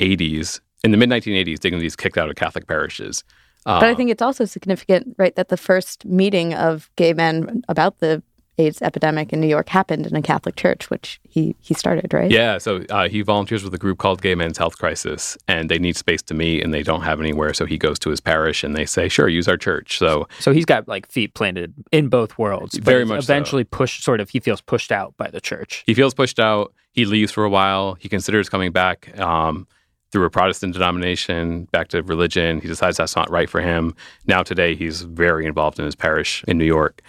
[0.00, 3.24] 1980s, in the mid 1980s, Dignity's kicked out of Catholic parishes.
[3.64, 7.62] But I Uh, think it's also significant, right, that the first meeting of gay men
[7.68, 8.20] about the
[8.58, 12.30] AIDS epidemic in New York happened in a Catholic church, which he he started, right?
[12.30, 15.78] Yeah, so uh, he volunteers with a group called Gay Men's Health Crisis, and they
[15.78, 17.54] need space to meet, and they don't have anywhere.
[17.54, 20.52] So he goes to his parish, and they say, "Sure, use our church." So so
[20.52, 22.74] he's got like feet planted in both worlds.
[22.78, 23.32] but Very he's much so.
[23.32, 25.82] Eventually, pushed sort of he feels pushed out by the church.
[25.86, 26.74] he feels pushed out.
[26.92, 27.94] He leaves for a while.
[28.00, 29.66] He considers coming back um,
[30.10, 32.60] through a Protestant denomination, back to religion.
[32.60, 33.94] He decides that's not right for him.
[34.26, 37.00] Now today, he's very involved in his parish in New York.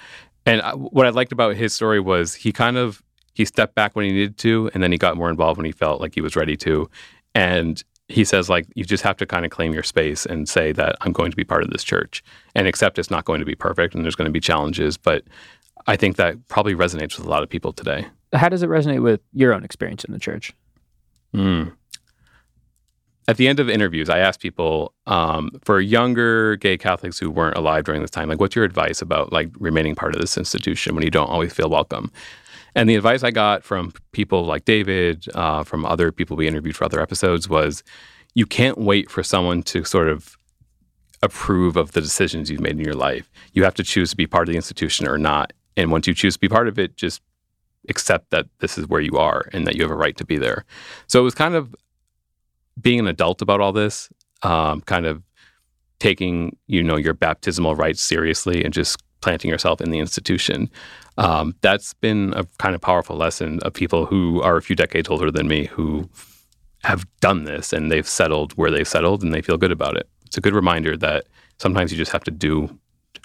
[0.45, 3.01] And I, what I liked about his story was he kind of
[3.33, 5.71] he stepped back when he needed to, and then he got more involved when he
[5.71, 6.89] felt like he was ready to.
[7.33, 10.71] And he says like you just have to kind of claim your space and say
[10.73, 13.45] that I'm going to be part of this church and accept it's not going to
[13.45, 15.23] be perfect and there's going to be challenges, but
[15.87, 18.05] I think that probably resonates with a lot of people today.
[18.33, 20.53] How does it resonate with your own experience in the church?
[21.33, 21.73] Mm.
[23.27, 27.57] At the end of interviews, I asked people um, for younger gay Catholics who weren't
[27.57, 30.93] alive during this time, like, what's your advice about like remaining part of this institution
[30.93, 32.11] when you don't always feel welcome?
[32.75, 36.75] And the advice I got from people like David, uh, from other people we interviewed
[36.75, 37.83] for other episodes, was
[38.33, 40.35] you can't wait for someone to sort of
[41.21, 43.31] approve of the decisions you've made in your life.
[43.53, 45.53] You have to choose to be part of the institution or not.
[45.77, 47.21] And once you choose to be part of it, just
[47.89, 50.37] accept that this is where you are and that you have a right to be
[50.37, 50.65] there.
[51.07, 51.75] So it was kind of
[52.81, 54.09] being an adult about all this,
[54.41, 55.23] um, kind of
[55.99, 60.69] taking you know your baptismal rights seriously and just planting yourself in the institution.
[61.17, 65.07] Um, that's been a kind of powerful lesson of people who are a few decades
[65.07, 66.09] older than me who
[66.83, 70.09] have done this and they've settled where they've settled and they feel good about it.
[70.25, 71.25] It's a good reminder that
[71.57, 72.77] sometimes you just have to do,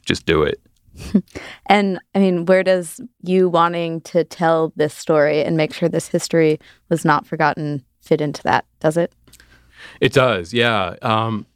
[0.05, 0.61] just do it.
[1.67, 6.09] And I mean, where does you wanting to tell this story and make sure this
[6.09, 6.59] history
[6.89, 8.65] was not forgotten fit into that?
[8.81, 9.13] Does it?
[10.01, 10.97] It does, yeah.
[11.03, 11.47] Um,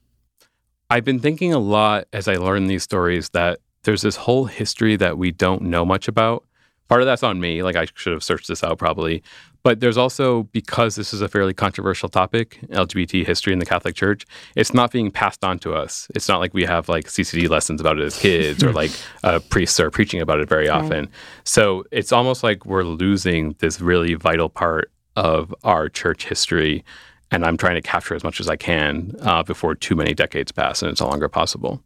[0.91, 4.97] I've been thinking a lot as I learn these stories that there's this whole history
[4.97, 6.45] that we don't know much about.
[6.89, 9.23] Part of that's on me, like I should have searched this out probably.
[9.65, 13.95] But there's also, because this is a fairly controversial topic, LGBT history in the Catholic
[13.95, 16.09] Church, it's not being passed on to us.
[16.17, 18.91] It's not like we have like CCD lessons about it as kids or like
[19.23, 20.83] uh, priests are preaching about it very Right.
[20.83, 21.09] often.
[21.45, 26.85] So it's almost like we're losing this really vital part of our church history
[27.33, 30.53] and I'm trying to capture as much as I can uh, before too many decades
[30.53, 31.83] pass, and it's no longer possible.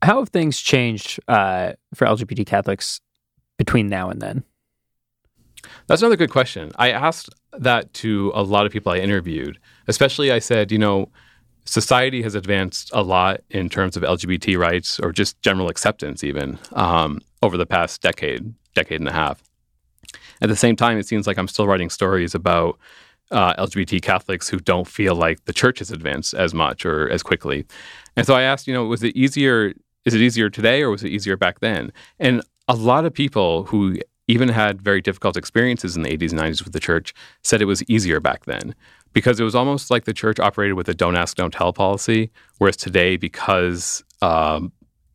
[0.00, 3.00] How have things changed uh, for LGBT Catholics
[3.58, 4.44] between now and then?
[5.86, 6.72] That's another good question.
[6.76, 9.58] I asked that to a lot of people I interviewed.
[9.88, 11.10] Especially, I said, you know,
[11.64, 16.58] society has advanced a lot in terms of LGBT rights or just general acceptance, even
[16.72, 19.42] um, over the past decade, decade and a half.
[20.42, 22.78] At the same time, it seems like I'm still writing stories about
[23.30, 27.22] uh, LGBT Catholics who don't feel like the church has advanced as much or as
[27.22, 27.66] quickly.
[28.16, 29.72] And so I asked, you know, was it easier?
[30.04, 31.92] Is it easier today or was it easier back then?
[32.18, 36.40] And a lot of people who even had very difficult experiences in the 80s and
[36.40, 38.74] 90s with the church said it was easier back then
[39.12, 42.30] because it was almost like the church operated with a don't ask, don't tell policy.
[42.58, 44.72] Whereas today, because um,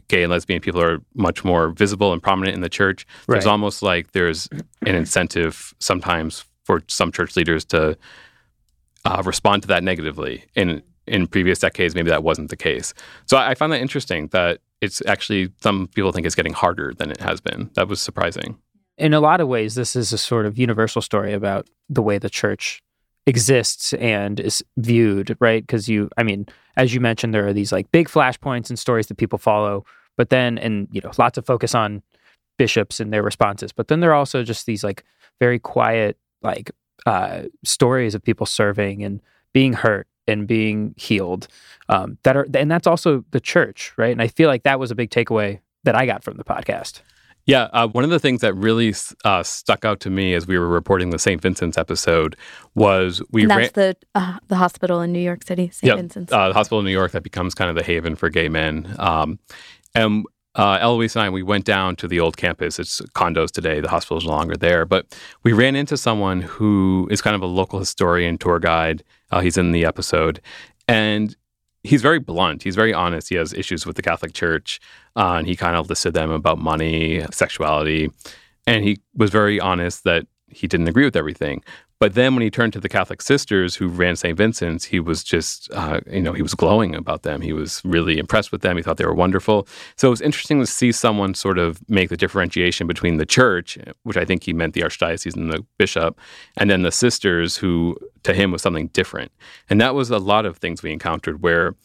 [0.08, 3.82] gay and lesbian people are much more visible and prominent in the church, there's almost
[3.82, 4.48] like there's
[4.86, 7.97] an incentive sometimes for some church leaders to
[9.03, 10.43] uh, respond to that negatively.
[10.53, 12.93] In in previous decades, maybe that wasn't the case.
[13.25, 16.93] So I, I find that interesting that it's actually some people think it's getting harder
[16.95, 17.71] than it has been.
[17.73, 18.60] That was surprising.
[18.99, 22.19] In a lot of ways, this is a sort of universal story about the way
[22.19, 22.84] the church
[23.25, 25.63] exists and is viewed, right?
[25.63, 26.45] Because you, I mean,
[26.77, 29.86] as you mentioned, there are these like big flashpoints and stories that people follow,
[30.17, 32.03] but then, and you know, lots of focus on
[32.60, 35.03] bishops and their responses, but then there are also just these like
[35.39, 36.71] very quiet, like
[37.06, 39.21] uh, stories of people serving and
[39.54, 41.47] being hurt and being healed
[41.88, 44.91] um, that are and that's also the church right and i feel like that was
[44.91, 47.02] a big takeaway that i got from the podcast
[47.49, 48.93] yeah, uh, one of the things that really
[49.25, 51.41] uh, stuck out to me as we were reporting the St.
[51.41, 52.36] Vincent's episode
[52.75, 55.88] was we And ran that's the uh, the hospital in New York City, St.
[55.88, 55.97] Yep.
[55.97, 56.32] Vincent's.
[56.32, 58.95] uh, the hospital in New York that becomes kind of the haven for gay men.
[58.99, 59.39] Um,
[59.95, 62.79] and uh, Eloise and I, we went down to the old campus.
[62.79, 63.79] It's condos today.
[63.79, 64.85] The hospital is no longer there.
[64.85, 69.03] But we ran into someone who is kind of a local historian, tour guide.
[69.31, 70.41] Uh, he's in the episode.
[70.88, 71.35] And
[71.83, 72.63] he's very blunt.
[72.63, 73.29] He's very honest.
[73.29, 74.79] He has issues with the Catholic Church.
[75.15, 78.09] Uh, and he kind of listed them about money, sexuality.
[78.65, 81.63] And he was very honest that he didn't agree with everything.
[81.99, 84.38] But then when he turned to the Catholic sisters who ran St.
[84.38, 87.41] Vincent's, he was just, uh, you know, he was glowing about them.
[87.41, 88.77] He was really impressed with them.
[88.77, 89.67] He thought they were wonderful.
[89.97, 93.77] So it was interesting to see someone sort of make the differentiation between the church,
[94.03, 96.17] which I think he meant the archdiocese and the bishop,
[96.55, 99.33] and then the sisters, who to him was something different.
[99.69, 101.75] And that was a lot of things we encountered where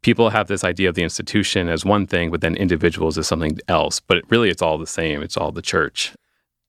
[0.00, 3.58] people have this idea of the institution as one thing, but then individuals as something
[3.68, 4.00] else.
[4.00, 5.22] But really, it's all the same.
[5.22, 6.14] It's all the church.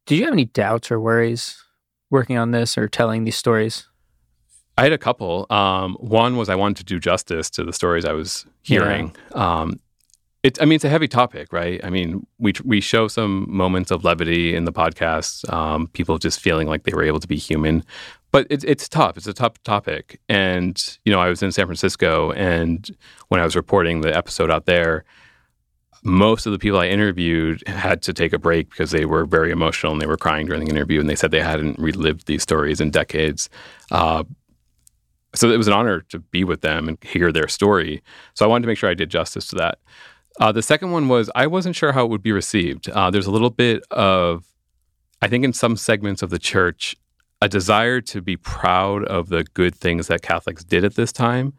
[0.06, 1.61] did you have any doubts or worries
[2.12, 3.88] working on this or telling these stories
[4.78, 5.45] I had a couple.
[5.50, 9.15] Um, one was I wanted to do justice to the stories I was hearing.
[9.34, 9.80] Um,
[10.43, 11.80] it, I mean, it's a heavy topic, right?
[11.84, 15.52] I mean, we we show some moments of levity in the podcast.
[15.54, 17.84] Um, people just feeling like they were able to be human,
[18.32, 19.17] but it's it's tough.
[19.17, 20.19] It's a tough topic.
[20.28, 22.89] And you know, I was in San Francisco, and
[23.28, 25.04] when I was reporting the episode out there,
[26.04, 29.52] most of the people I interviewed had to take a break because they were very
[29.52, 32.42] emotional and they were crying during the interview, and they said they hadn't relived these
[32.44, 33.50] stories in decades.
[33.92, 34.24] Uh,
[35.34, 38.02] so it was an honor to be with them and hear their story.
[38.34, 39.80] So I wanted to make sure I did justice to that.
[40.40, 42.90] Uh, the second one was I wasn't sure how it would be received.
[42.90, 44.46] Uh, there's a little bit of,
[45.22, 46.96] I think, in some segments of the church,
[47.42, 51.54] a desire to be proud of the good things that Catholics did at this time,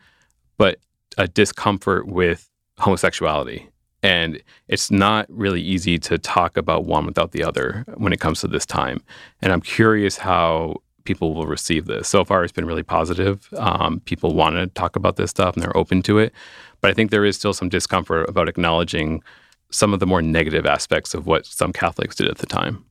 [0.58, 0.78] but
[1.18, 3.68] a discomfort with homosexuality.
[4.02, 8.40] And it's not really easy to talk about one without the other when it comes
[8.40, 9.00] to this time.
[9.40, 12.08] And I'm curious how people will receive this.
[12.08, 13.48] So far, it's been really positive.
[13.56, 16.32] Um, people want to talk about this stuff and they're open to it.
[16.80, 19.22] But I think there is still some discomfort about acknowledging
[19.70, 22.84] some of the more negative aspects of what some Catholics did at the time.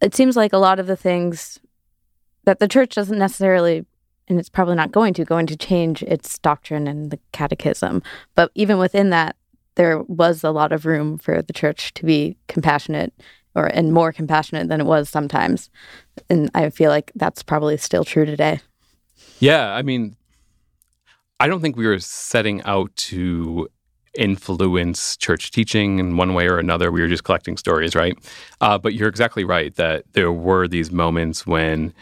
[0.00, 1.60] it seems like a lot of the things
[2.44, 3.86] that the church doesn't necessarily
[4.28, 8.02] and it's probably not going to going to change its doctrine and the catechism
[8.34, 9.36] but even within that
[9.74, 13.12] there was a lot of room for the church to be compassionate
[13.54, 15.70] or and more compassionate than it was sometimes
[16.30, 18.60] and i feel like that's probably still true today
[19.40, 20.16] Yeah, I mean,
[21.40, 23.68] I don't think we were setting out to
[24.16, 26.92] influence church teaching in one way or another.
[26.92, 28.16] We were just collecting stories, right?
[28.60, 31.92] Uh, but you're exactly right that there were these moments when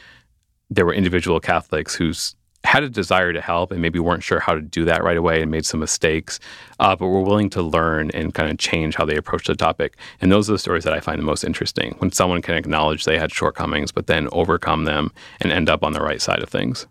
[0.68, 2.35] there were individual Catholics who s-
[2.70, 5.42] had a desire to help and maybe weren't sure how to do that right away
[5.42, 6.38] and made some mistakes,
[6.78, 9.96] uh, but were willing to learn and kind of change how they approach the topic.
[10.20, 13.04] And those are the stories that I find the most interesting when someone can acknowledge
[13.04, 16.48] they had shortcomings, but then overcome them and end up on the right side of
[16.48, 16.87] things.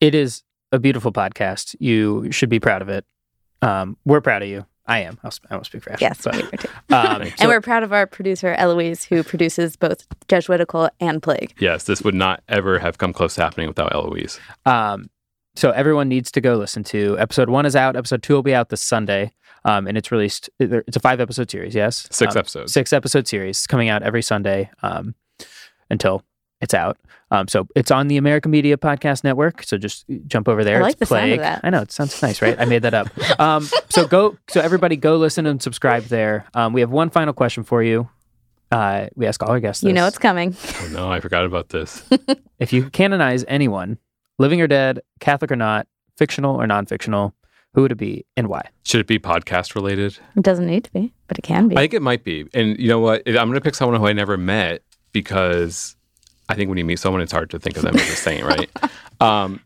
[0.00, 3.04] it is a beautiful podcast you should be proud of it
[3.62, 6.34] um, we're proud of you i am I'll, I won't speak for Ashley, yes but,
[6.36, 6.68] we were too.
[6.90, 11.54] um, and so- we're proud of our producer eloise who produces both jesuitical and plague
[11.60, 14.40] Yes, this would not ever have come close to happening without Eloise.
[14.66, 15.08] Um,
[15.54, 17.96] so everyone needs to go listen to episode one is out.
[17.96, 19.32] Episode two will be out this Sunday,
[19.64, 20.50] um, and it's released.
[20.58, 21.74] It's a five episode series.
[21.74, 22.72] Yes, Six Um, episodes.
[22.72, 25.14] Six episode series coming out every Sunday um,
[25.90, 26.22] until
[26.60, 26.96] it's out.
[27.30, 29.64] Um, so it's on the American Media Podcast Network.
[29.64, 30.78] So just jump over there.
[30.78, 31.60] I like it's the sound of that.
[31.64, 32.58] I know it sounds nice, right?
[32.60, 33.08] I made that up.
[33.40, 34.36] Um, so go.
[34.48, 36.46] So everybody go listen and subscribe there.
[36.54, 38.08] Um, we have one final question for you.
[38.70, 39.82] Uh, we ask all our guests.
[39.82, 40.14] you know this.
[40.14, 42.02] it's coming Oh no, I forgot about this.
[42.58, 43.98] If you canonize anyone,
[44.38, 47.34] living or dead, Catholic or not, fictional or non-fictional,
[47.74, 48.68] who would it be and why?
[48.84, 50.18] Should it be podcast related?
[50.36, 52.46] it doesn't need to be but it can be I think it might be.
[52.54, 53.26] And you know what?
[53.26, 55.96] I'm going to pick someone who I never met because
[56.48, 58.44] I think when you meet someone, it's hard to think of them as a saint,
[58.44, 58.70] right?
[59.20, 59.60] Um,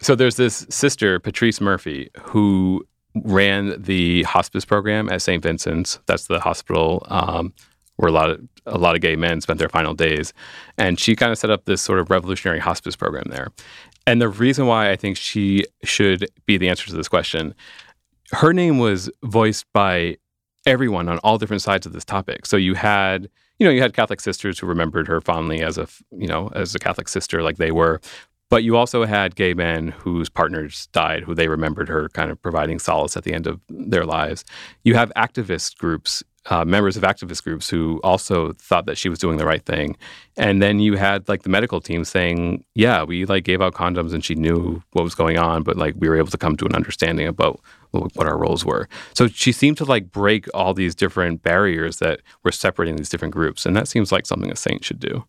[0.00, 5.42] so there's this sister, Patrice Murphy, who ran the hospice program at St.
[5.42, 6.00] Vincent's.
[6.06, 7.54] That's the hospital um,
[8.00, 10.32] where a lot of a lot of gay men spent their final days,
[10.78, 13.48] and she kind of set up this sort of revolutionary hospice program there.
[14.06, 17.54] And the reason why I think she should be the answer to this question,
[18.32, 20.16] her name was voiced by
[20.66, 22.46] everyone on all different sides of this topic.
[22.46, 25.86] So you had, you know, you had Catholic sisters who remembered her fondly as a,
[26.10, 28.00] you know, as a Catholic sister like they were.
[28.50, 32.42] But you also had gay men whose partners died, who they remembered her kind of
[32.42, 34.44] providing solace at the end of their lives.
[34.82, 39.18] You have activist groups, uh, members of activist groups who also thought that she was
[39.18, 39.96] doing the right thing.
[40.36, 44.14] And then you had like the medical team saying, yeah, we like gave out condoms
[44.14, 46.64] and she knew what was going on, but like we were able to come to
[46.64, 47.60] an understanding about
[47.90, 48.88] what our roles were.
[49.14, 53.34] So she seemed to like break all these different barriers that were separating these different
[53.34, 53.66] groups.
[53.66, 55.24] And that seems like something a saint should do.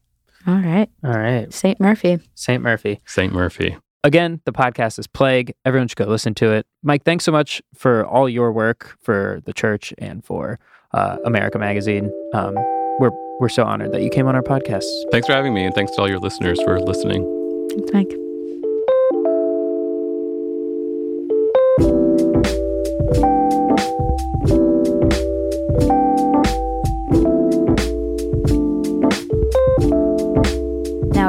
[0.48, 0.90] All right.
[1.04, 1.52] All right.
[1.54, 1.80] St.
[1.80, 2.20] Murphy.
[2.36, 2.64] St.
[2.64, 3.02] Murphy.
[3.06, 3.34] St.
[3.34, 3.78] Murphy.
[4.04, 5.54] Again, the podcast is Plague.
[5.64, 6.66] Everyone should go listen to it.
[6.82, 10.60] Mike, thanks so much for all your work for the church and for
[10.94, 12.12] uh, America Magazine.
[12.34, 12.56] Um,
[13.00, 14.86] we're we're so honored that you came on our podcast.
[15.12, 17.26] Thanks for having me, and thanks to all your listeners for listening.
[17.72, 18.21] Thanks, Mike.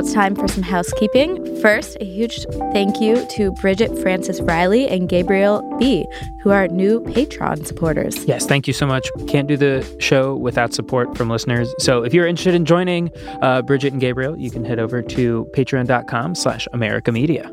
[0.02, 1.60] It's time for some housekeeping.
[1.60, 6.04] First, a huge thank you to Bridget Francis Riley and Gabriel B.,
[6.42, 8.24] who are new Patreon supporters.
[8.24, 9.08] Yes, thank you so much.
[9.28, 11.72] Can't do the show without support from listeners.
[11.78, 15.48] So if you're interested in joining uh, Bridget and Gabriel, you can head over to
[15.54, 17.48] patreon.com slash America Media.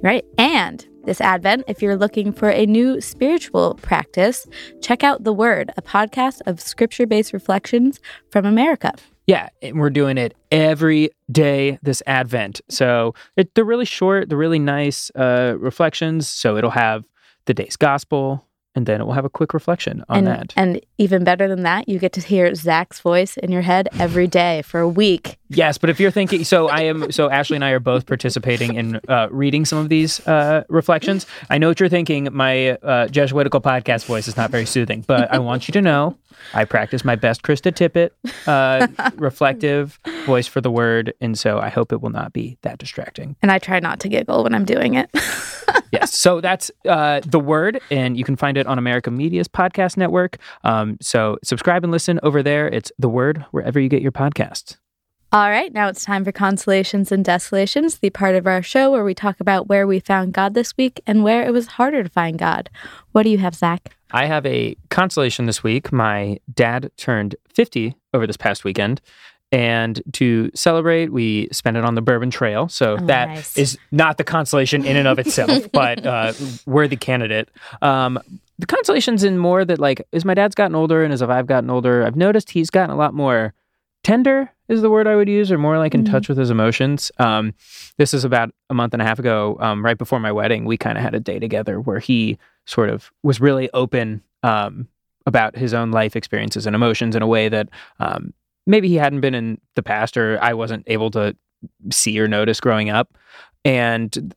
[0.00, 0.24] Right.
[0.38, 4.46] And this Advent, if you're looking for a new spiritual practice,
[4.80, 7.98] check out The Word, a podcast of scripture based reflections
[8.30, 8.92] from America.
[9.28, 12.62] Yeah, and we're doing it every day this Advent.
[12.70, 16.26] So it, they're really short, they're really nice uh, reflections.
[16.26, 17.04] So it'll have
[17.44, 20.52] the day's gospel, and then it will have a quick reflection on and, that.
[20.56, 24.26] And even better than that, you get to hear Zach's voice in your head every
[24.40, 25.36] day for a week.
[25.48, 28.74] Yes, but if you're thinking, so I am, so Ashley and I are both participating
[28.74, 31.26] in uh, reading some of these uh, reflections.
[31.50, 32.28] I know what you're thinking.
[32.32, 36.16] My uh, Jesuitical podcast voice is not very soothing, but I want you to know
[36.54, 38.10] I practice my best Krista Tippett
[38.46, 42.78] uh, reflective voice for the word, and so I hope it will not be that
[42.78, 43.36] distracting.
[43.42, 45.10] And I try not to giggle when I'm doing it.
[45.92, 49.96] yes, so that's uh, the word, and you can find it on America Media's podcast
[49.96, 50.38] network.
[50.64, 52.68] Um, so subscribe and listen over there.
[52.68, 54.76] It's the word wherever you get your podcasts.
[55.30, 59.04] All right, now it's time for Consolations and Desolations, the part of our show where
[59.04, 62.08] we talk about where we found God this week and where it was harder to
[62.08, 62.70] find God.
[63.12, 63.94] What do you have, Zach?
[64.10, 65.92] I have a consolation this week.
[65.92, 69.02] My dad turned 50 over this past weekend.
[69.50, 72.68] And to celebrate, we spent it on the Bourbon Trail.
[72.68, 73.56] So Oh, that nice.
[73.56, 76.34] is not the consolation in and of itself, but uh,
[76.66, 77.48] worthy candidate.
[77.80, 78.18] Um,
[78.58, 81.70] the consolation's in more that, like, as my dad's gotten older and as I've gotten
[81.70, 83.54] older, I've noticed he's gotten a lot more
[84.04, 86.10] tender, is the word I would use, or more like in Mhm.
[86.10, 87.10] touch with his emotions.
[87.18, 87.54] Um,
[87.96, 90.64] this is about a month and a half ago, um, right before my wedding.
[90.66, 92.36] We kind of had a day together where he
[92.66, 94.88] sort of was really open um,
[95.26, 97.68] about his own life experiences and emotions in a way that
[97.98, 98.32] um,
[98.68, 101.34] maybe he hadn't been in the past or I wasn't able to
[101.90, 103.16] see or notice growing up.
[103.64, 104.34] And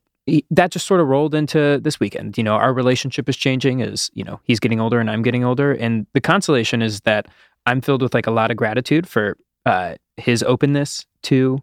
[0.49, 2.38] that just sort of rolled into this weekend.
[2.38, 5.43] You know, our relationship is changing as, you know, he's getting older and I'm getting
[5.43, 5.73] older.
[5.73, 7.27] And the consolation is that
[7.65, 11.61] I'm filled with like a lot of gratitude for uh, his openness to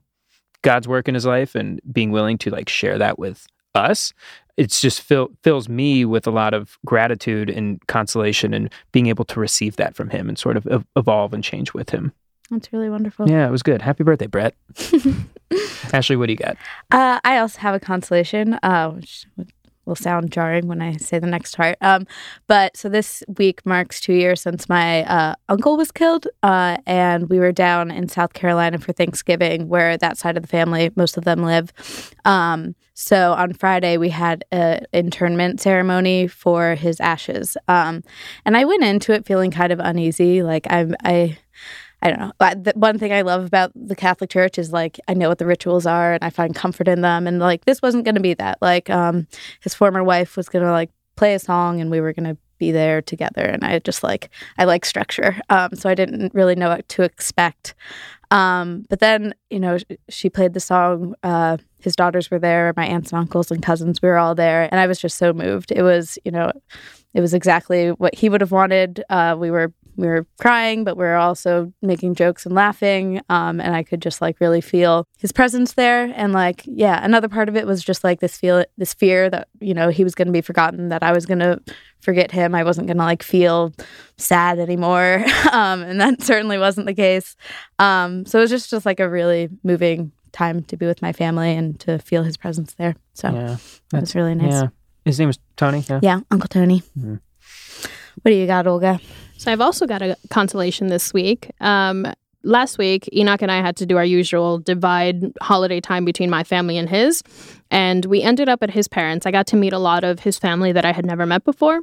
[0.63, 4.13] God's work in his life and being willing to like share that with us.
[4.57, 9.25] It's just fill, fills me with a lot of gratitude and consolation and being able
[9.27, 12.13] to receive that from him and sort of evolve and change with him.
[12.51, 13.29] That's really wonderful.
[13.29, 13.83] Yeah, it was good.
[13.83, 14.55] Happy birthday, Brett.
[15.93, 16.57] Ashley, what do you got?
[16.91, 19.27] Uh, I also have a consolation, uh, which
[19.89, 21.77] will sound jarring when I say the next part.
[21.81, 22.07] Um,
[22.47, 27.29] but so this week marks two years since my uh, uncle was killed, uh, and
[27.29, 31.17] we were down in South Carolina for Thanksgiving, where that side of the family, most
[31.17, 31.73] of them live.
[32.25, 38.05] Um, so on Friday we had an internment ceremony for his ashes, um,
[38.45, 41.13] and I went into it feeling kind of uneasy, like I'm I.
[41.13, 41.39] I
[42.03, 42.33] don't know.
[42.39, 45.47] The one thing I love about the Catholic Church is like I know what the
[45.47, 47.27] rituals are and I find comfort in them.
[47.27, 48.59] And like this wasn't going to be that.
[48.63, 49.27] Like um,
[49.61, 52.41] his former wife was going to like play a song and we were going to
[52.59, 53.43] be there together.
[53.43, 57.03] And I just like I like structure, um, so I didn't really know what to
[57.03, 57.75] expect.
[58.31, 59.79] Um, but then you know
[60.09, 61.15] she played the song.
[61.23, 64.03] Uh, his daughters were there, my aunts and uncles and cousins.
[64.03, 65.73] We were all there, and I was just so moved.
[65.73, 66.53] It was you know,
[67.15, 69.03] it was exactly what he would have wanted.
[69.09, 73.21] Uh, we were we were crying, but we were also making jokes and laughing.
[73.29, 76.13] Um, and I could just like really feel his presence there.
[76.15, 79.49] And like, yeah, another part of it was just like this feel, this fear that
[79.61, 81.61] you know he was going to be forgotten, that I was going to
[82.01, 82.55] forget him.
[82.55, 83.75] I wasn't going to like feel
[84.17, 85.25] sad anymore.
[85.53, 87.35] um, and that certainly wasn't the case.
[87.81, 91.13] Um, so it was just just like a really moving time to be with my
[91.13, 92.95] family and to feel his presence there.
[93.15, 93.57] So yeah.
[93.91, 94.53] that was really nice.
[94.53, 94.69] Yeah.
[95.05, 95.85] His name was Tony.
[95.89, 96.01] Yeah.
[96.03, 96.85] Yeah, Uncle Tony.
[96.97, 97.21] Mhm.
[98.23, 99.01] What do you got, Olga?
[99.39, 101.53] So I've also got a consolation this week.
[101.61, 102.13] Um,
[102.43, 106.43] last week, Enoch and I had to do our usual divide holiday time between my
[106.43, 107.23] family and his.
[107.71, 109.27] And we ended up at his parents.
[109.27, 111.83] I got to meet a lot of his family that I had never met before.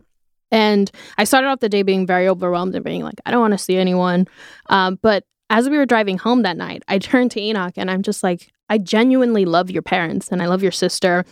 [0.52, 3.54] And I started off the day being very overwhelmed and being like, I don't want
[3.54, 4.28] to see anyone.
[4.68, 8.02] Um, but as we were driving home that night, I turned to Enoch and I'm
[8.02, 11.24] just like, I genuinely love your parents and I love your sister.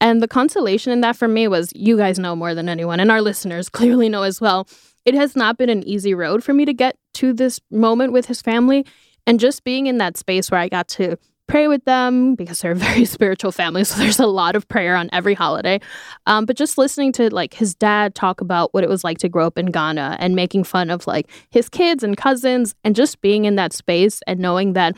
[0.00, 3.10] And the consolation in that for me was you guys know more than anyone, and
[3.10, 4.68] our listeners clearly know as well.
[5.08, 8.26] It has not been an easy road for me to get to this moment with
[8.26, 8.84] his family.
[9.26, 12.72] And just being in that space where I got to pray with them because they're
[12.72, 13.84] a very spiritual family.
[13.84, 15.80] So there's a lot of prayer on every holiday.
[16.26, 19.30] Um, but just listening to like his dad talk about what it was like to
[19.30, 23.22] grow up in Ghana and making fun of like his kids and cousins and just
[23.22, 24.94] being in that space and knowing that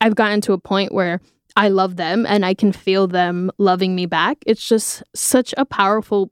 [0.00, 1.20] I've gotten to a point where
[1.54, 4.38] I love them and I can feel them loving me back.
[4.46, 6.30] It's just such a powerful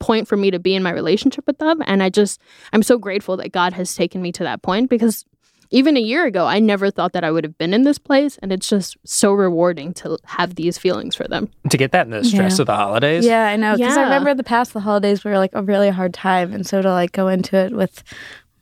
[0.00, 1.82] point for me to be in my relationship with them.
[1.86, 2.40] And I just,
[2.72, 5.24] I'm so grateful that God has taken me to that point because
[5.72, 8.36] even a year ago, I never thought that I would have been in this place.
[8.42, 11.48] And it's just so rewarding to have these feelings for them.
[11.70, 12.62] To get that in the stress Yeah.
[12.62, 13.24] of the holidays.
[13.24, 13.76] Yeah, I know.
[13.76, 14.04] Because I Yeah.
[14.06, 17.12] remember the past the holidays were like a really hard time, and so to like
[17.12, 18.02] go into it with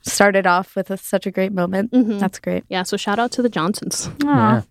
[0.03, 1.93] started off with a, such a great moment.
[1.93, 2.19] Mhm.
[2.21, 2.65] That's great.
[2.69, 2.83] Yeah.
[2.83, 4.11] So shout out to the Johnsons.
[4.23, 4.63] Yeah.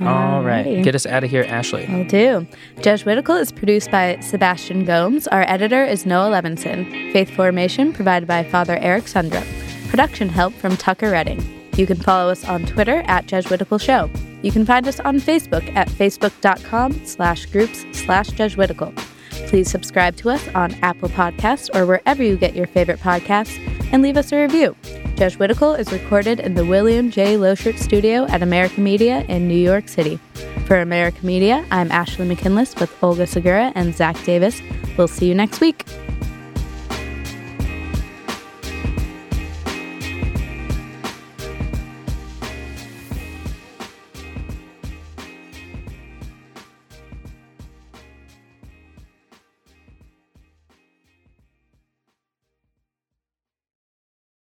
[0.00, 0.82] All right.
[0.84, 1.86] Get us out of here, Ashley.
[1.86, 2.46] I'll do.
[2.82, 5.26] Jesuitical is produced by Sebastian Gomes.
[5.28, 7.12] Our editor is Noah Levinson.
[7.12, 9.46] Faith formation provided by Father Eric Sundrup.
[9.88, 11.42] Production help from Tucker Redding.
[11.76, 14.10] You can follow us on Twitter at Jesuitical Show.
[14.42, 18.92] You can find us on Facebook at facebook.com slash groups slash Jesuitical.
[19.48, 23.58] Please subscribe to us on Apple Podcasts or wherever you get your favorite podcasts
[23.92, 24.74] and leave us a review.
[25.16, 27.36] Jesuitical is recorded in the William J.
[27.36, 30.20] Loschert Studio at America Media in New York City.
[30.66, 34.60] For America Media, I'm Ashley McKinless with Olga Segura and Zach Davis.
[34.98, 35.86] We'll see you next week.